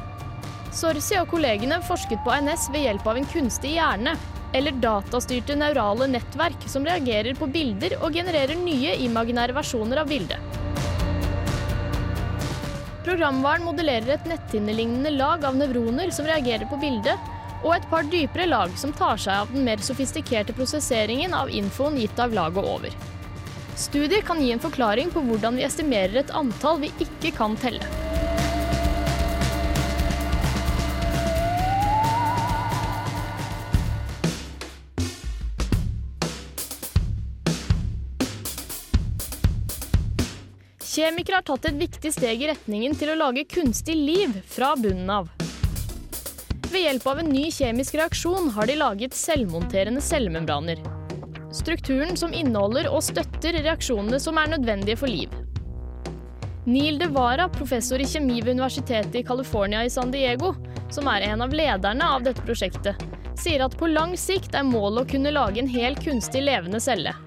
Sorsi 0.73 1.19
og 1.19 1.27
kollegene 1.29 1.77
forsket 1.85 2.23
på 2.25 2.31
ANS 2.33 2.65
ved 2.73 2.87
hjelp 2.87 3.05
av 3.05 3.19
en 3.19 3.27
kunstig 3.29 3.75
hjerne, 3.75 4.15
eller 4.57 4.77
datastyrte 4.81 5.55
neurale 5.57 6.07
nettverk 6.09 6.65
som 6.69 6.85
reagerer 6.85 7.37
på 7.37 7.47
bilder 7.53 7.95
og 7.99 8.17
genererer 8.17 8.57
nye 8.57 8.95
imaginære 9.05 9.53
versjoner 9.57 10.01
av 10.01 10.09
bildet. 10.09 10.41
Programvaren 13.03 13.65
modellerer 13.67 14.15
et 14.15 14.27
netthinnelignende 14.29 15.11
lag 15.13 15.45
av 15.45 15.57
nevroner 15.59 16.13
som 16.15 16.25
reagerer 16.29 16.65
på 16.69 16.79
bildet, 16.81 17.31
og 17.63 17.75
et 17.75 17.85
par 17.91 18.07
dypere 18.09 18.47
lag 18.49 18.73
som 18.79 18.93
tar 18.95 19.19
seg 19.21 19.43
av 19.43 19.51
den 19.53 19.65
mer 19.67 19.83
sofistikerte 19.83 20.55
prosesseringen 20.57 21.35
av 21.37 21.51
infoen 21.53 21.99
gitt 22.01 22.17
av 22.19 22.33
laget 22.35 22.65
over. 22.65 22.95
Studiet 23.79 24.25
kan 24.25 24.41
gi 24.41 24.51
en 24.53 24.63
forklaring 24.63 25.13
på 25.13 25.23
hvordan 25.27 25.59
vi 25.59 25.67
estimerer 25.67 26.23
et 26.23 26.33
antall 26.37 26.81
vi 26.83 26.91
ikke 27.05 27.33
kan 27.37 27.55
telle. 27.61 28.02
Kjemikere 40.93 41.39
har 41.39 41.45
tatt 41.47 41.63
et 41.65 41.77
viktig 41.79 42.09
steg 42.13 42.41
i 42.43 42.47
retningen 42.51 42.93
til 42.93 43.09
å 43.09 43.17
lage 43.17 43.47
kunstig 43.49 43.95
liv 43.97 44.35
fra 44.45 44.75
bunnen 44.77 45.07
av. 45.09 45.31
Ved 46.69 46.83
hjelp 46.83 47.07
av 47.09 47.21
en 47.23 47.31
ny 47.33 47.47
kjemisk 47.55 47.97
reaksjon 47.97 48.51
har 48.53 48.69
de 48.69 48.75
laget 48.77 49.17
selvmonterende 49.17 50.03
cellemembraner. 50.05 50.83
Strukturen 51.49 52.13
som 52.17 52.35
inneholder 52.37 52.91
og 52.93 53.01
støtter 53.07 53.57
reaksjonene 53.65 54.21
som 54.21 54.37
er 54.37 54.53
nødvendige 54.53 54.99
for 55.01 55.09
liv. 55.09 55.33
Neil 56.69 57.01
DeVara, 57.01 57.49
professor 57.57 57.97
i 57.97 58.05
kjemi 58.13 58.43
ved 58.43 58.59
Universitetet 58.59 59.17
i 59.17 59.25
California 59.25 59.81
i 59.81 59.89
San 59.89 60.13
Diego, 60.13 60.53
som 60.93 61.09
er 61.09 61.25
en 61.31 61.41
av 61.41 61.57
lederne 61.57 62.13
av 62.19 62.29
dette 62.29 62.45
prosjektet, 62.45 63.01
sier 63.33 63.65
at 63.65 63.81
på 63.81 63.89
lang 63.89 64.13
sikt 64.13 64.53
er 64.53 64.69
målet 64.69 65.07
å 65.07 65.11
kunne 65.17 65.33
lage 65.33 65.65
en 65.65 65.73
helt 65.73 66.05
kunstig 66.05 66.45
levende 66.45 66.77
celle. 66.83 67.17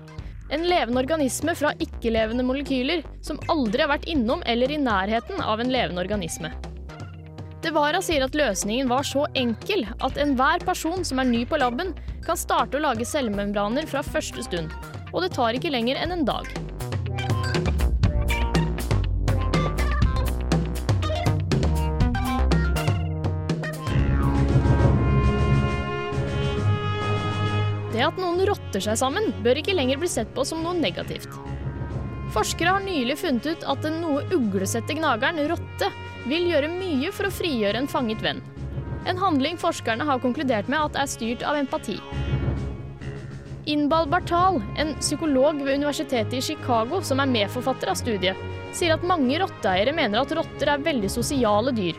En 0.49 0.63
levende 0.69 1.01
organisme 1.03 1.57
fra 1.59 1.73
ikke-levende 1.83 2.45
molekyler 2.47 3.03
som 3.25 3.41
aldri 3.51 3.83
har 3.83 3.91
vært 3.91 4.07
innom 4.11 4.45
eller 4.47 4.71
i 4.71 4.79
nærheten 4.79 5.43
av 5.43 5.63
en 5.63 5.73
levende 5.75 6.05
organisme. 6.05 6.53
Devara 7.65 7.99
sier 8.05 8.23
at 8.23 8.37
løsningen 8.39 8.87
var 8.87 9.03
så 9.09 9.25
enkel 9.35 9.83
at 10.07 10.21
enhver 10.23 10.63
person 10.63 11.03
som 11.09 11.19
er 11.19 11.27
ny 11.27 11.43
på 11.51 11.59
laben, 11.59 11.91
kan 12.23 12.39
starte 12.39 12.79
å 12.79 12.85
lage 12.85 13.07
cellemembraner 13.07 13.91
fra 13.91 14.05
første 14.07 14.47
stund. 14.47 14.71
Og 15.13 15.25
det 15.25 15.33
tar 15.35 15.59
ikke 15.59 15.75
lenger 15.75 15.99
enn 15.99 16.15
en 16.15 16.27
dag. 16.29 16.47
Det 27.97 28.03
at 28.05 28.19
noen 28.21 28.43
rotter 28.45 28.83
seg 28.85 28.99
sammen, 29.01 29.31
bør 29.41 29.57
ikke 29.57 29.73
lenger 29.73 29.97
bli 29.97 30.09
sett 30.13 30.29
på 30.37 30.43
som 30.45 30.61
noe 30.61 30.77
negativt. 30.77 31.33
Forskere 32.35 32.75
har 32.75 32.83
nylig 32.85 33.15
funnet 33.17 33.47
ut 33.49 33.63
at 33.73 33.81
den 33.87 34.03
noe 34.03 34.27
uglesette 34.37 34.99
gnageren 34.99 35.41
rotte 35.49 35.89
vil 36.29 36.51
gjøre 36.51 36.69
mye 36.75 37.09
for 37.17 37.31
å 37.31 37.33
frigjøre 37.33 37.81
en 37.81 37.89
fanget 37.89 38.21
venn. 38.21 38.43
En 39.09 39.17
handling 39.23 39.57
forskerne 39.57 40.05
har 40.05 40.21
konkludert 40.21 40.69
med 40.69 40.91
at 40.91 40.99
er 41.01 41.09
styrt 41.09 41.47
av 41.47 41.57
empati. 41.57 41.97
Inbal 43.73 44.11
Bartal, 44.13 44.61
en 44.77 44.93
psykolog 45.01 45.63
ved 45.63 45.81
universitetet 45.81 46.37
i 46.37 46.45
Chicago 46.53 47.01
som 47.01 47.23
er 47.25 47.33
medforfatter 47.33 47.95
av 47.95 47.97
studiet, 47.97 48.45
sier 48.77 48.93
at 48.93 49.09
mange 49.09 49.41
rotteeiere 49.41 49.97
mener 49.97 50.21
at 50.21 50.37
rotter 50.37 50.75
er 50.75 50.85
veldig 50.85 51.09
sosiale 51.17 51.73
dyr. 51.73 51.97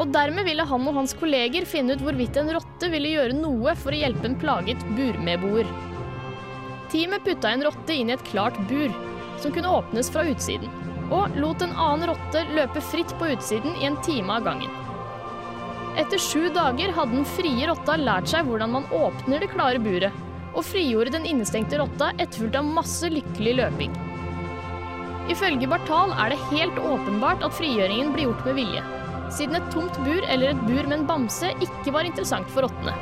Og 0.00 0.12
dermed 0.14 0.46
ville 0.48 0.64
han 0.66 0.86
og 0.88 0.96
hans 0.96 1.12
kolleger 1.18 1.66
finne 1.68 1.96
ut 1.96 2.04
hvorvidt 2.04 2.38
en 2.40 2.52
rotte 2.56 2.88
ville 2.92 3.12
gjøre 3.12 3.36
noe 3.36 3.74
for 3.78 3.92
å 3.92 4.00
hjelpe 4.00 4.28
en 4.28 4.38
plaget 4.40 4.84
burmedboer. 4.96 5.68
Teamet 6.92 7.24
putta 7.24 7.52
en 7.52 7.64
rotte 7.66 7.96
inn 7.96 8.10
i 8.10 8.16
et 8.16 8.24
klart 8.28 8.56
bur, 8.68 8.92
som 9.40 9.52
kunne 9.52 9.70
åpnes 9.72 10.10
fra 10.12 10.24
utsiden, 10.28 10.70
og 11.12 11.36
lot 11.40 11.62
en 11.64 11.74
annen 11.76 12.08
rotte 12.12 12.44
løpe 12.56 12.82
fritt 12.92 13.12
på 13.20 13.30
utsiden 13.34 13.76
i 13.80 13.88
en 13.88 13.98
time 14.04 14.32
av 14.38 14.48
gangen. 14.48 14.78
Etter 16.00 16.20
sju 16.20 16.48
dager 16.54 16.92
hadde 16.96 17.18
den 17.18 17.28
frie 17.28 17.66
rotta 17.68 17.98
lært 18.00 18.30
seg 18.30 18.46
hvordan 18.48 18.72
man 18.72 18.88
åpner 18.96 19.42
det 19.44 19.50
klare 19.52 19.80
buret, 19.82 20.14
og 20.52 20.64
frigjorde 20.68 21.12
den 21.14 21.28
innestengte 21.28 21.80
rotta 21.80 22.10
etterfulgt 22.16 22.56
av 22.60 22.68
masse 22.78 23.08
lykkelig 23.12 23.54
løping. 23.60 23.92
Ifølge 25.32 25.68
Bartal 25.70 26.12
er 26.18 26.32
det 26.32 26.40
helt 26.50 26.80
åpenbart 26.80 27.44
at 27.46 27.54
frigjøringen 27.56 28.12
blir 28.16 28.30
gjort 28.30 28.48
med 28.48 28.58
vilje, 28.58 28.82
siden 29.32 29.56
et 29.56 29.70
tomt 29.72 29.96
bur 30.04 30.24
eller 30.28 30.52
et 30.52 30.64
bur 30.66 30.82
med 30.84 31.00
en 31.00 31.06
bamse 31.08 31.48
ikke 31.64 31.94
var 31.94 32.08
interessant 32.08 32.48
for 32.52 32.66
rottene. 32.66 32.92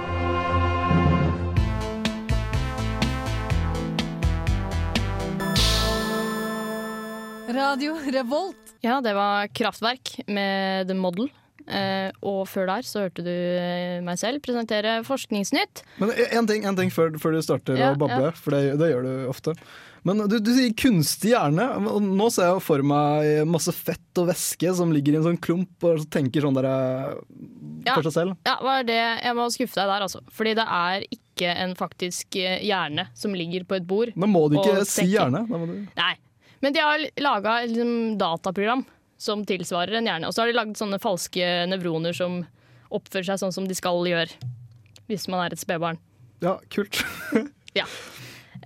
Radio 7.50 7.96
Revolt. 8.14 8.76
Ja, 8.80 9.00
det 9.02 9.12
var 9.16 9.50
Kraftverk 9.52 10.20
med 10.30 10.88
The 10.88 10.94
Model. 10.96 11.28
Eh, 11.70 12.10
og 12.26 12.46
før 12.50 12.66
der 12.70 12.86
så 12.86 13.04
hørte 13.04 13.22
du 13.26 13.30
eh, 13.30 13.98
meg 14.02 14.18
selv 14.18 14.40
presentere 14.42 15.00
Forskningsnytt. 15.06 15.82
Men 16.00 16.14
en 16.30 16.48
ting, 16.48 16.64
ting 16.78 16.90
før, 16.94 17.12
før 17.20 17.36
du 17.36 17.42
starter 17.44 17.78
Ja, 17.78 17.92
å 17.94 18.00
bable, 18.00 18.30
ja. 18.30 18.34
for 18.38 18.54
det, 18.56 18.78
det 18.80 18.90
gjør 18.90 19.06
du 19.06 19.12
ofte. 19.30 19.54
Men 20.08 20.22
du, 20.30 20.38
du 20.40 20.50
sier 20.56 20.72
kunstig 20.80 21.34
hjerne. 21.34 21.66
Nå 22.00 22.28
ser 22.32 22.48
jeg 22.54 22.62
for 22.64 22.84
meg 22.86 23.42
masse 23.48 23.72
fett 23.76 24.20
og 24.20 24.30
væske 24.30 24.72
som 24.78 24.92
ligger 24.94 25.16
i 25.16 25.18
en 25.20 25.26
sånn 25.26 25.40
klump 25.44 25.84
og 25.88 26.06
tenker 26.12 26.44
sånn 26.46 26.56
der 26.56 26.68
eh, 26.70 27.18
Ja. 27.86 27.94
for 27.98 28.06
seg 28.08 28.14
selv. 28.16 28.38
Ja, 28.48 28.56
var 28.64 28.86
det, 28.88 28.96
jeg 28.96 29.36
må 29.36 29.46
skuffe 29.52 29.76
deg 29.76 29.90
der, 29.92 30.06
altså. 30.06 30.22
Fordi 30.36 30.54
det 30.58 30.64
er 30.78 31.04
ikke 31.12 31.52
en 31.66 31.74
faktisk 31.78 32.36
eh, 32.40 32.58
hjerne 32.64 33.06
som 33.16 33.36
ligger 33.36 33.64
på 33.68 33.76
et 33.80 33.86
bord. 33.88 34.12
Da 34.16 34.28
må 34.28 34.46
du 34.52 34.56
ikke 34.60 34.86
si 34.88 35.06
hjerne. 35.12 35.44
Du... 35.48 35.76
Nei. 35.96 36.14
Men 36.60 36.76
de 36.76 36.82
har 36.84 37.04
laga 37.24 37.58
liksom, 37.68 37.92
dataprogram 38.20 38.82
som 39.20 39.44
tilsvarer 39.48 39.98
en 40.00 40.08
hjerne. 40.08 40.28
Og 40.28 40.36
så 40.36 40.42
har 40.44 40.50
de 40.52 40.56
lagd 40.56 40.76
sånne 40.80 41.00
falske 41.00 41.44
nevroner 41.68 42.16
som 42.16 42.40
oppfører 42.92 43.30
seg 43.30 43.40
sånn 43.44 43.52
som 43.54 43.68
de 43.68 43.76
skal 43.76 44.00
gjøre. 44.08 44.32
Hvis 45.08 45.28
man 45.28 45.44
er 45.44 45.52
et 45.56 45.60
spedbarn. 45.60 46.00
Ja, 46.44 46.56
kult. 46.72 47.02
Ja. 47.76 47.84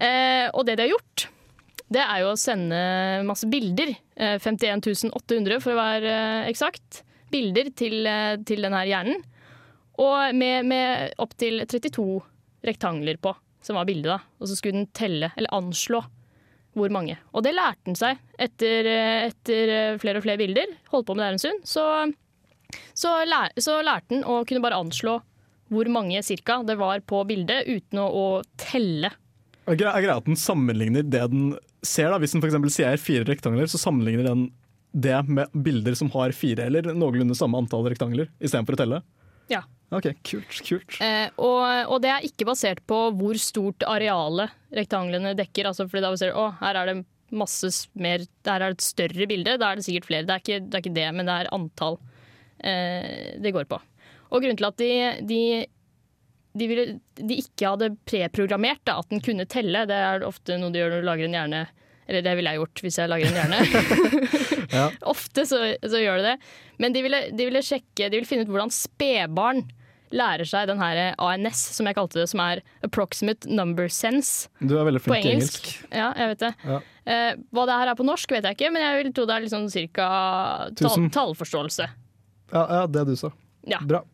Eh, 0.00 0.48
og 0.50 0.64
det 0.66 0.78
de 0.78 0.86
har 0.86 0.94
gjort, 0.94 1.28
det 1.94 2.02
er 2.02 2.22
jo 2.22 2.32
å 2.32 2.40
sende 2.40 2.78
masse 3.28 3.48
bilder. 3.50 3.94
Eh, 4.16 4.38
51 4.42 5.12
800 5.12 5.60
for 5.62 5.74
å 5.74 5.80
være 5.80 6.10
eh, 6.10 6.50
eksakt. 6.50 7.02
Bilder 7.34 7.70
til, 7.76 8.00
eh, 8.08 8.36
til 8.46 8.64
denne 8.64 8.82
hjernen. 8.88 9.22
Og 10.02 10.34
med, 10.34 10.66
med 10.66 11.14
opptil 11.22 11.62
32 11.70 12.18
rektangler 12.66 13.18
på, 13.22 13.34
som 13.62 13.78
var 13.78 13.86
bildet. 13.86 14.10
da. 14.10 14.18
Og 14.40 14.50
så 14.50 14.58
skulle 14.58 14.80
den 14.80 14.90
telle, 14.96 15.30
eller 15.36 15.54
anslå, 15.54 16.02
hvor 16.74 16.90
mange. 16.90 17.18
Og 17.32 17.44
det 17.46 17.54
lærte 17.54 17.86
den 17.86 17.98
seg 17.98 18.18
etter, 18.40 18.88
eh, 18.90 19.28
etter 19.28 19.74
eh, 19.76 19.98
flere 20.02 20.18
og 20.18 20.26
flere 20.26 20.40
bilder. 20.40 20.74
Holdt 20.90 21.06
på 21.06 21.14
med 21.14 21.22
det 21.22 21.28
her 21.28 21.36
en 21.36 21.44
stund. 21.44 21.68
Så, 21.68 21.84
så, 22.96 23.14
lær, 23.28 23.54
så 23.60 23.78
lærte 23.86 24.16
den 24.16 24.26
å 24.26 24.42
kunne 24.48 24.64
bare 24.64 24.80
anslå 24.82 25.20
hvor 25.72 25.88
mange 25.90 26.20
cirka 26.22 26.58
det 26.66 26.76
var 26.78 27.00
på 27.08 27.22
bildet, 27.26 27.68
uten 27.70 28.02
å, 28.02 28.08
å 28.08 28.26
telle. 28.60 29.10
Er 29.64 29.78
gre- 29.80 29.94
greia 30.04 30.18
at 30.20 30.26
den 30.28 30.36
sammenligner 30.38 31.04
det 31.06 31.22
den 31.32 31.54
ser? 31.84 32.10
da 32.12 32.18
Hvis 32.20 32.34
den 32.36 32.42
f.eks. 32.44 32.74
ser 32.74 33.00
fire 33.00 33.24
rektangler, 33.28 33.68
så 33.70 33.80
sammenligner 33.80 34.28
den 34.28 34.46
det 34.94 35.16
med 35.26 35.50
bilder 35.64 35.96
som 35.98 36.10
har 36.14 36.30
fire 36.36 36.68
eller 36.68 36.92
noenlunde 36.94 37.34
samme 37.34 37.58
antall 37.58 37.82
rektangler, 37.88 38.28
istedenfor 38.38 38.76
å 38.76 38.78
telle? 38.78 39.00
Ja. 39.50 39.64
Ok, 39.94 40.06
kult, 40.26 40.60
kult. 40.66 40.98
Eh, 41.02 41.26
og, 41.38 41.64
og 41.90 41.98
det 42.04 42.10
er 42.12 42.26
ikke 42.28 42.46
basert 42.48 42.80
på 42.88 42.98
hvor 43.18 43.38
stort 43.42 43.82
arealet 43.90 44.54
rektanglene 44.74 45.34
dekker. 45.38 45.66
Altså 45.70 45.88
fordi 45.88 46.04
da 46.04 46.12
ser 46.20 46.30
du 46.32 46.38
å, 46.40 46.46
her 46.60 46.78
er 46.80 46.90
det 46.92 46.96
masse 47.34 47.70
mer 47.98 48.22
her 48.46 48.62
er 48.62 48.70
det 48.70 48.78
et 48.78 48.86
større 48.86 49.26
bilde, 49.30 49.56
da 49.58 49.72
er 49.72 49.80
det 49.80 49.86
sikkert 49.88 50.06
flere. 50.08 50.26
Det 50.28 50.36
er 50.36 50.44
ikke 50.44 50.60
det, 50.62 50.74
er 50.78 50.84
ikke 50.84 50.94
det 51.00 51.08
men 51.16 51.26
det 51.30 51.36
er 51.40 51.50
antall 51.56 51.98
eh, 52.62 53.34
det 53.42 53.52
går 53.54 53.66
på. 53.70 53.80
Og 54.34 54.42
grunnen 54.42 54.58
til 54.58 54.66
at 54.70 54.78
de, 54.80 54.90
de, 55.30 55.40
de, 56.54 56.68
ville, 56.70 56.98
de 57.18 57.38
ikke 57.42 57.72
hadde 57.74 57.92
preprogrammert 58.08 58.92
at 58.92 59.10
den 59.10 59.22
kunne 59.24 59.46
telle, 59.50 59.86
det 59.90 59.96
er 59.98 60.26
ofte 60.26 60.58
noe 60.60 60.72
du 60.74 60.80
gjør 60.80 60.96
når 60.96 61.04
du 61.04 61.08
lager 61.10 61.28
en 61.28 61.38
hjerne. 61.38 61.62
Eller 62.04 62.24
det 62.24 62.34
ville 62.36 62.52
jeg 62.52 62.60
gjort 62.60 62.82
hvis 62.84 62.98
jeg 63.00 63.10
lager 63.10 63.30
en 63.30 63.38
hjerne. 63.40 64.90
Ofte 65.14 65.46
så, 65.48 65.60
så 65.80 66.02
gjør 66.02 66.20
det 66.20 66.34
det. 66.34 66.52
Men 66.82 66.94
de 66.96 67.04
ville, 67.06 67.22
de 67.32 67.48
ville 67.48 67.64
sjekke, 67.64 68.10
de 68.10 68.18
ville 68.18 68.28
finne 68.28 68.44
ut 68.44 68.52
hvordan 68.52 68.72
spedbarn 68.74 69.64
lærer 70.14 70.46
seg 70.46 70.68
den 70.70 70.78
her 70.78 71.14
ANS, 71.18 71.60
som 71.74 71.88
jeg 71.88 71.96
kalte 71.96 72.20
det, 72.20 72.28
som 72.30 72.42
er 72.44 72.62
Approximate 72.86 73.50
Number 73.50 73.88
Sense. 73.90 74.50
Du 74.60 74.76
er 74.78 74.86
veldig 74.86 75.02
flink 75.02 75.26
i 75.26 75.32
engelsk. 75.34 75.70
engelsk. 75.70 75.88
Ja, 75.90 76.10
jeg 76.20 76.32
vet 76.32 76.44
det. 76.44 76.52
Ja. 76.70 76.80
Eh, 77.04 77.30
hva 77.54 77.66
det 77.68 77.78
her 77.80 77.92
er 77.92 77.98
på 77.98 78.06
norsk, 78.06 78.34
vet 78.36 78.46
jeg 78.48 78.58
ikke, 78.58 78.70
men 78.74 78.84
jeg 78.84 79.00
vil 79.00 79.12
tro 79.16 79.26
det 79.28 79.36
er 79.36 79.46
liksom 79.46 79.66
cirka 79.72 80.08
tall, 80.78 81.08
tallforståelse. 81.18 81.88
Ja, 82.54 82.62
ja, 82.62 82.84
det 82.86 83.06
du 83.10 83.16
sa. 83.18 83.32
Ja. 83.68 83.80
Bra. 83.82 84.04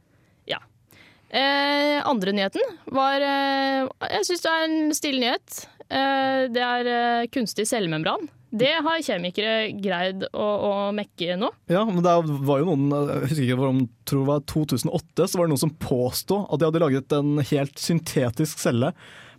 Eh, 1.31 2.01
andre 2.11 2.33
nyheten 2.35 2.65
var 2.91 3.23
eh, 3.23 3.87
Jeg 4.17 4.27
syns 4.27 4.43
det 4.43 4.51
er 4.51 4.65
en 4.67 4.95
stille 4.97 5.23
nyhet. 5.23 5.63
Eh, 5.87 6.51
det 6.51 6.63
er 6.67 6.91
eh, 6.91 7.31
kunstig 7.31 7.69
cellemembran. 7.71 8.27
Det 8.51 8.73
har 8.83 9.03
kjemikere 9.07 9.71
greid 9.79 10.25
å, 10.35 10.43
å 10.43 10.73
mekke 10.95 11.37
nå. 11.39 11.53
Ja, 11.71 11.85
men 11.87 12.03
det 12.03 12.15
var 12.49 12.59
jo 12.59 12.73
noen 12.73 12.91
Jeg 12.91 13.29
husker 13.29 13.45
ikke 13.47 13.69
om 13.69 13.85
tror 14.11 14.25
det 14.25 14.31
var 14.33 14.47
2008, 14.51 15.27
så 15.31 15.39
var 15.39 15.47
det 15.47 15.53
noen 15.53 15.63
som 15.69 15.77
påstod 15.79 16.49
at 16.49 16.59
de 16.59 16.67
hadde 16.67 16.83
laget 16.83 17.15
en 17.15 17.39
helt 17.53 17.79
syntetisk 17.79 18.59
celle. 18.59 18.91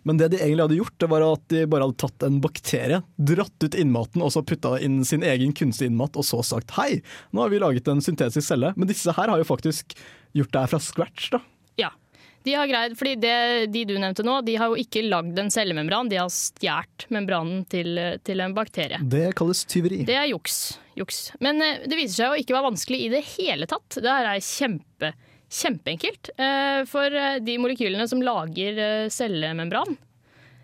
Men 0.08 0.18
det 0.18 0.32
de 0.32 0.40
egentlig 0.40 0.64
hadde 0.64 0.80
gjort, 0.80 0.96
det 0.98 1.10
var 1.12 1.26
at 1.26 1.44
de 1.52 1.66
bare 1.70 1.86
hadde 1.86 2.00
tatt 2.00 2.24
en 2.26 2.40
bakterie, 2.42 3.02
dratt 3.20 3.68
ut 3.68 3.76
innmaten 3.78 4.24
og 4.24 4.32
så 4.34 4.42
putta 4.48 4.74
inn 4.82 5.02
sin 5.06 5.22
egen 5.28 5.52
kunstige 5.54 5.92
innmat, 5.92 6.16
og 6.16 6.26
så 6.26 6.40
sagt 6.46 6.74
hei, 6.80 7.02
nå 7.30 7.44
har 7.44 7.52
vi 7.52 7.60
laget 7.62 7.92
en 7.92 8.02
syntetisk 8.02 8.48
celle. 8.48 8.72
Men 8.80 8.90
disse 8.90 9.12
her 9.14 9.30
har 9.30 9.38
jo 9.44 9.46
faktisk 9.46 9.94
gjort 10.34 10.56
det 10.56 10.64
her 10.64 10.72
fra 10.72 10.82
scratch, 10.82 11.30
da. 11.36 11.44
Ja. 11.80 11.92
De 12.42 12.54
har 12.54 12.66
greid, 12.66 12.98
fordi 12.98 13.14
det, 13.22 13.66
de 13.70 13.84
du 13.86 13.94
nevnte 14.02 14.24
nå, 14.26 14.40
de 14.42 14.56
har 14.58 14.72
jo 14.72 14.78
ikke 14.82 15.04
lagd 15.06 15.38
en 15.38 15.50
cellemembran, 15.52 16.10
de 16.10 16.18
har 16.18 16.30
stjålet 16.32 17.06
membranen 17.14 17.62
til, 17.70 17.98
til 18.26 18.42
en 18.42 18.54
bakterie. 18.56 18.98
Det 19.02 19.28
kalles 19.38 19.62
tyveri. 19.70 20.02
Det 20.08 20.16
er 20.18 20.26
juks. 20.32 20.56
juks. 20.98 21.20
Men 21.44 21.62
eh, 21.62 21.84
det 21.86 21.98
viser 21.98 22.24
seg 22.24 22.32
å 22.32 22.40
ikke 22.42 22.56
være 22.56 22.70
vanskelig 22.72 23.02
i 23.04 23.12
det 23.14 23.22
hele 23.36 23.68
tatt. 23.70 23.94
Det 23.94 24.10
her 24.10 24.32
er 24.32 24.42
kjempe, 24.42 25.12
kjempeenkelt. 25.62 26.32
Eh, 26.34 26.82
for 26.90 27.22
eh, 27.22 27.38
de 27.44 27.58
molekylene 27.62 28.08
som 28.10 28.24
lager 28.26 28.82
cellemembran, 29.14 29.94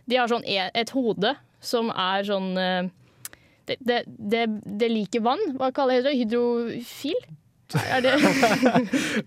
de 0.09 0.19
har 0.19 0.31
sånn 0.31 0.47
e 0.49 0.59
et 0.73 0.95
hode 0.97 1.35
som 1.63 1.91
er 1.93 2.25
sånn 2.25 2.55
det, 2.57 3.75
det, 3.85 3.99
det, 4.07 4.47
det 4.81 4.89
liker 4.89 5.21
vann. 5.21 5.43
Hva 5.61 5.69
kaller 5.77 6.07
det? 6.07 6.15
Hydrofil? 6.17 7.19
Er 7.77 8.01
det 8.05 8.15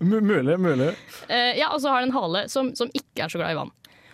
mulig, 0.00 0.56
mulig. 0.58 0.88
Eh, 1.28 1.52
ja, 1.60 1.68
og 1.70 1.80
så 1.82 1.92
har 1.92 2.02
den 2.02 2.10
en 2.10 2.16
hale 2.16 2.46
som, 2.50 2.72
som 2.78 2.90
ikke 2.96 3.26
er 3.26 3.32
så 3.32 3.38
glad 3.38 3.54
i 3.54 3.58
vann. 3.60 3.70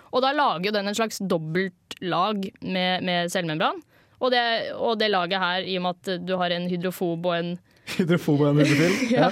Og 0.09 0.25
da 0.25 0.33
lager 0.37 0.69
jo 0.69 0.75
den 0.77 0.89
en 0.91 0.97
slags 0.97 1.21
dobbeltlag 1.21 2.49
med, 2.61 3.05
med 3.05 3.33
cellemembran. 3.33 3.81
Og 4.19 4.33
det, 4.35 4.43
og 4.75 4.99
det 4.99 5.11
laget 5.13 5.41
her, 5.41 5.65
i 5.65 5.77
og 5.79 5.85
med 5.87 5.99
at 5.99 6.25
du 6.27 6.35
har 6.41 6.53
en 6.55 6.67
hydrofob 6.71 7.29
og 7.31 7.37
en 7.39 7.53
Hydrofob 7.97 8.43
og 8.43 8.51
en 8.51 8.59
hydrofil. 8.61 9.13
ja, 9.17 9.31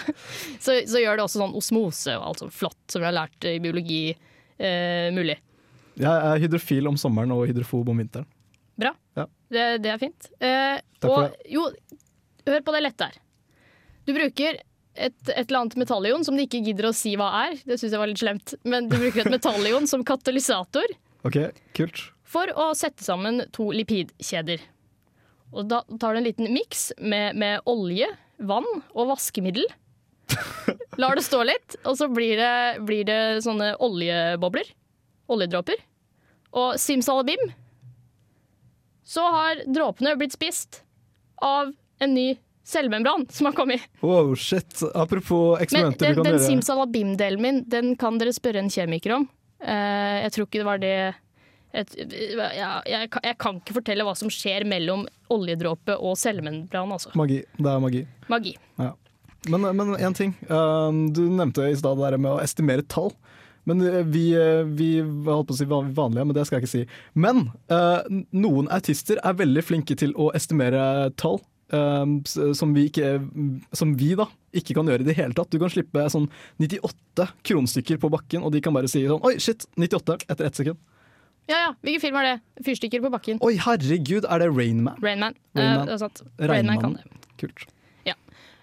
så, 0.62 0.78
så 0.88 1.02
gjør 1.02 1.18
det 1.18 1.26
også 1.26 1.42
sånn 1.42 1.56
osmose 1.58 2.14
og 2.16 2.30
alt 2.30 2.44
sånt 2.44 2.54
flott, 2.56 2.78
som 2.88 3.02
vi 3.02 3.08
har 3.10 3.16
lært 3.18 3.48
i 3.48 3.58
biologi 3.60 4.00
eh, 4.12 5.10
mulig. 5.12 5.36
Jeg 5.96 6.12
er 6.30 6.40
hydrofil 6.40 6.88
om 6.88 6.96
sommeren 7.00 7.34
og 7.36 7.44
hydrofob 7.50 7.92
om 7.92 8.00
vinteren. 8.00 8.28
Bra. 8.76 8.92
Ja. 9.16 9.26
Det, 9.52 9.66
det 9.84 9.92
er 9.92 10.00
fint. 10.00 10.30
Eh, 10.40 10.78
Takk 11.00 11.12
og 11.12 11.36
jo, 11.52 11.66
hør 12.48 12.64
på 12.64 12.74
det 12.76 12.82
lette 12.84 13.10
her. 13.10 13.20
Du 14.06 14.12
bruker 14.16 14.60
et, 14.96 15.16
et 15.28 15.44
eller 15.46 15.60
annet 15.62 15.76
metallion 15.80 16.24
som 16.26 16.36
de 16.36 16.44
ikke 16.46 16.62
gidder 16.66 16.88
å 16.90 16.94
si 16.96 17.14
hva 17.18 17.28
er. 17.46 17.56
Det 17.66 17.78
syns 17.80 17.92
jeg 17.94 18.00
var 18.02 18.10
litt 18.10 18.22
slemt. 18.22 18.54
Men 18.64 18.88
du 18.90 18.96
bruker 18.98 19.24
et 19.24 19.32
metallion 19.32 19.86
som 19.90 20.04
katalysator 20.06 20.92
Ok, 21.26 21.38
kult. 21.76 22.02
for 22.26 22.50
å 22.58 22.70
sette 22.78 23.04
sammen 23.04 23.44
to 23.56 23.68
lipidkjeder. 23.74 24.62
Og 25.56 25.68
da 25.70 25.82
tar 26.02 26.14
du 26.16 26.20
en 26.20 26.26
liten 26.26 26.50
miks 26.52 26.88
med, 26.98 27.36
med 27.38 27.60
olje, 27.70 28.08
vann 28.38 28.66
og 28.92 29.12
vaskemiddel. 29.12 29.64
Lar 30.98 31.14
det 31.16 31.22
stå 31.24 31.42
litt, 31.46 31.76
og 31.86 31.94
så 32.00 32.08
blir 32.10 32.36
det, 32.40 32.54
blir 32.88 33.04
det 33.06 33.20
sånne 33.46 33.74
oljebobler. 33.84 34.68
Oljedråper. 35.32 35.78
Og 36.56 36.76
simsalabim, 36.82 37.40
så 39.06 39.22
har 39.30 39.60
dråpene 39.70 40.16
blitt 40.18 40.34
spist 40.34 40.80
av 41.42 41.70
en 42.02 42.14
ny 42.14 42.32
cellemembran 42.66 43.26
som 43.30 43.46
har 43.50 43.54
kommet. 43.56 43.84
Wow, 44.02 44.34
shit. 44.34 44.80
Apropos 44.94 45.54
Men 45.56 45.62
eksperimenter 45.66 46.06
den, 46.10 46.18
kan 46.18 46.26
den 46.26 46.38
gjøre. 46.40 46.46
simsalabim-delen 46.48 47.42
min, 47.44 47.62
den 47.70 47.92
kan 48.00 48.18
dere 48.18 48.34
spørre 48.34 48.58
en 48.64 48.70
kjemiker 48.72 49.14
om. 49.20 49.28
Uh, 49.62 50.16
jeg 50.26 50.34
tror 50.34 50.48
ikke 50.48 50.60
det 50.60 50.66
var 50.68 50.82
det 50.82 50.94
et, 51.76 51.92
ja, 52.56 52.68
jeg, 52.88 53.10
kan- 53.12 53.24
jeg 53.26 53.36
kan 53.42 53.58
ikke 53.60 53.74
fortelle 53.76 54.04
hva 54.06 54.14
som 54.16 54.30
skjer 54.32 54.64
mellom 54.68 55.02
oljedråpe 55.32 55.96
og 56.00 56.14
cellemembran, 56.16 56.92
altså. 56.94 57.10
Magi. 57.18 57.42
Det 57.58 57.68
er 57.72 57.82
magi. 57.84 58.02
Magi. 58.32 58.54
Ja. 58.80 58.92
Men, 59.52 59.66
men 59.76 59.92
en 60.00 60.14
ting. 60.16 60.32
Um, 60.48 61.04
du 61.14 61.22
nevnte 61.30 61.68
i 61.70 61.76
stad 61.78 61.98
det 62.00 62.08
der 62.10 62.18
med 62.18 62.32
å 62.32 62.40
estimere 62.42 62.82
tall. 62.90 63.12
Men 63.68 63.82
uh, 63.82 64.00
vi, 64.08 64.24
uh, 64.38 64.64
vi 64.78 64.88
holdt 65.02 65.50
på 65.50 65.54
å 65.54 65.58
si 65.58 65.66
vanlige, 65.68 66.24
men 66.24 66.34
det 66.34 66.46
skal 66.48 66.58
jeg 66.58 66.64
ikke 66.64 66.72
si. 66.72 66.84
Men 67.14 67.44
uh, 67.70 68.00
noen 68.34 68.70
autister 68.74 69.20
er 69.22 69.36
veldig 69.38 69.62
flinke 69.68 69.98
til 70.00 70.16
å 70.18 70.30
estimere 70.38 71.12
tall. 71.20 71.38
Um, 71.72 72.18
som, 72.26 72.74
vi 72.74 72.86
ikke, 72.90 73.14
som 73.76 73.94
vi 73.98 74.12
da 74.18 74.28
ikke 74.56 74.76
kan 74.76 74.88
gjøre 74.88 75.04
i 75.04 75.08
det 75.08 75.16
hele 75.18 75.36
tatt. 75.36 75.50
Du 75.52 75.60
kan 75.62 75.72
slippe 75.72 76.04
sånn 76.12 76.28
98 76.62 77.28
kronstykker 77.46 78.00
på 78.02 78.10
bakken, 78.12 78.44
og 78.46 78.54
de 78.54 78.62
kan 78.64 78.76
bare 78.76 78.90
si 78.90 79.04
sånn 79.06 79.22
Oi, 79.26 79.36
shit! 79.42 79.66
98 79.76 80.20
etter 80.26 80.48
ett 80.48 80.60
sekund. 80.62 80.80
Ja 81.46 81.58
ja, 81.62 81.72
hvilken 81.86 82.02
film 82.02 82.16
er 82.18 82.26
det? 82.26 82.36
Fyrstikker 82.66 83.02
på 83.04 83.10
bakken. 83.12 83.38
Oi, 83.46 83.54
herregud, 83.62 84.26
er 84.26 84.42
det 84.42 84.48
Rainman? 84.50 84.98
Rainman. 85.02 85.36
Rain 85.54 85.92
uh. 85.92 86.08
Rain 86.50 86.72
er 86.72 86.80
kan 86.82 86.96
det. 86.96 87.04
Kult. 87.38 87.68
Ja. 88.06 88.16